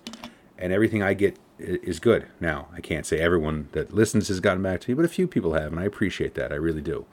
and 0.58 0.72
everything 0.72 1.04
I 1.04 1.14
get 1.14 1.38
is 1.60 2.00
good. 2.00 2.28
Now 2.40 2.68
I 2.74 2.82
can't 2.82 3.06
say 3.06 3.20
everyone 3.20 3.70
that 3.72 3.94
listens 3.94 4.28
has 4.28 4.40
gotten 4.40 4.64
back 4.64 4.82
to 4.82 4.92
me, 4.92 4.96
but 4.96 5.06
a 5.06 5.10
few 5.10 5.28
people 5.28 5.54
have, 5.54 5.72
and 5.72 5.80
I 5.80 5.86
appreciate 5.86 6.34
that. 6.36 6.52
I 6.52 6.56
really 6.56 6.82
do. 6.82 7.06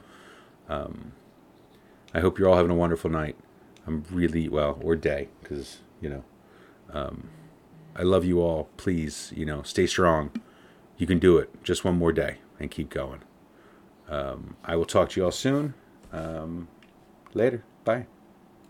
Um, 0.69 1.13
I 2.13 2.21
hope 2.21 2.39
you're 2.39 2.49
all 2.49 2.57
having 2.57 2.71
a 2.71 2.77
wonderful 2.77 3.11
night. 3.11 3.37
I'm 3.87 4.05
really 4.11 4.49
well, 4.49 4.79
or 4.83 4.97
day, 4.97 5.29
because 5.43 5.79
you 6.01 6.09
know, 6.09 6.25
um, 6.93 7.29
I 7.97 8.03
love 8.03 8.25
you 8.25 8.41
all. 8.41 8.69
Please, 8.77 9.33
you 9.37 9.45
know, 9.45 9.63
stay 9.63 9.87
strong. 9.87 10.31
You 10.97 11.07
can 11.07 11.19
do 11.19 11.39
it. 11.39 11.63
Just 11.63 11.85
one 11.85 11.97
more 11.97 12.13
day 12.13 12.39
and 12.59 12.71
keep 12.71 12.91
going. 12.91 13.23
Um, 14.09 14.57
I 14.65 14.77
will 14.77 14.85
talk 14.85 15.11
to 15.11 15.21
you 15.21 15.25
all 15.25 15.33
soon. 15.33 15.75
Um, 16.13 16.69
later. 17.33 17.65
Bye. 17.85 18.07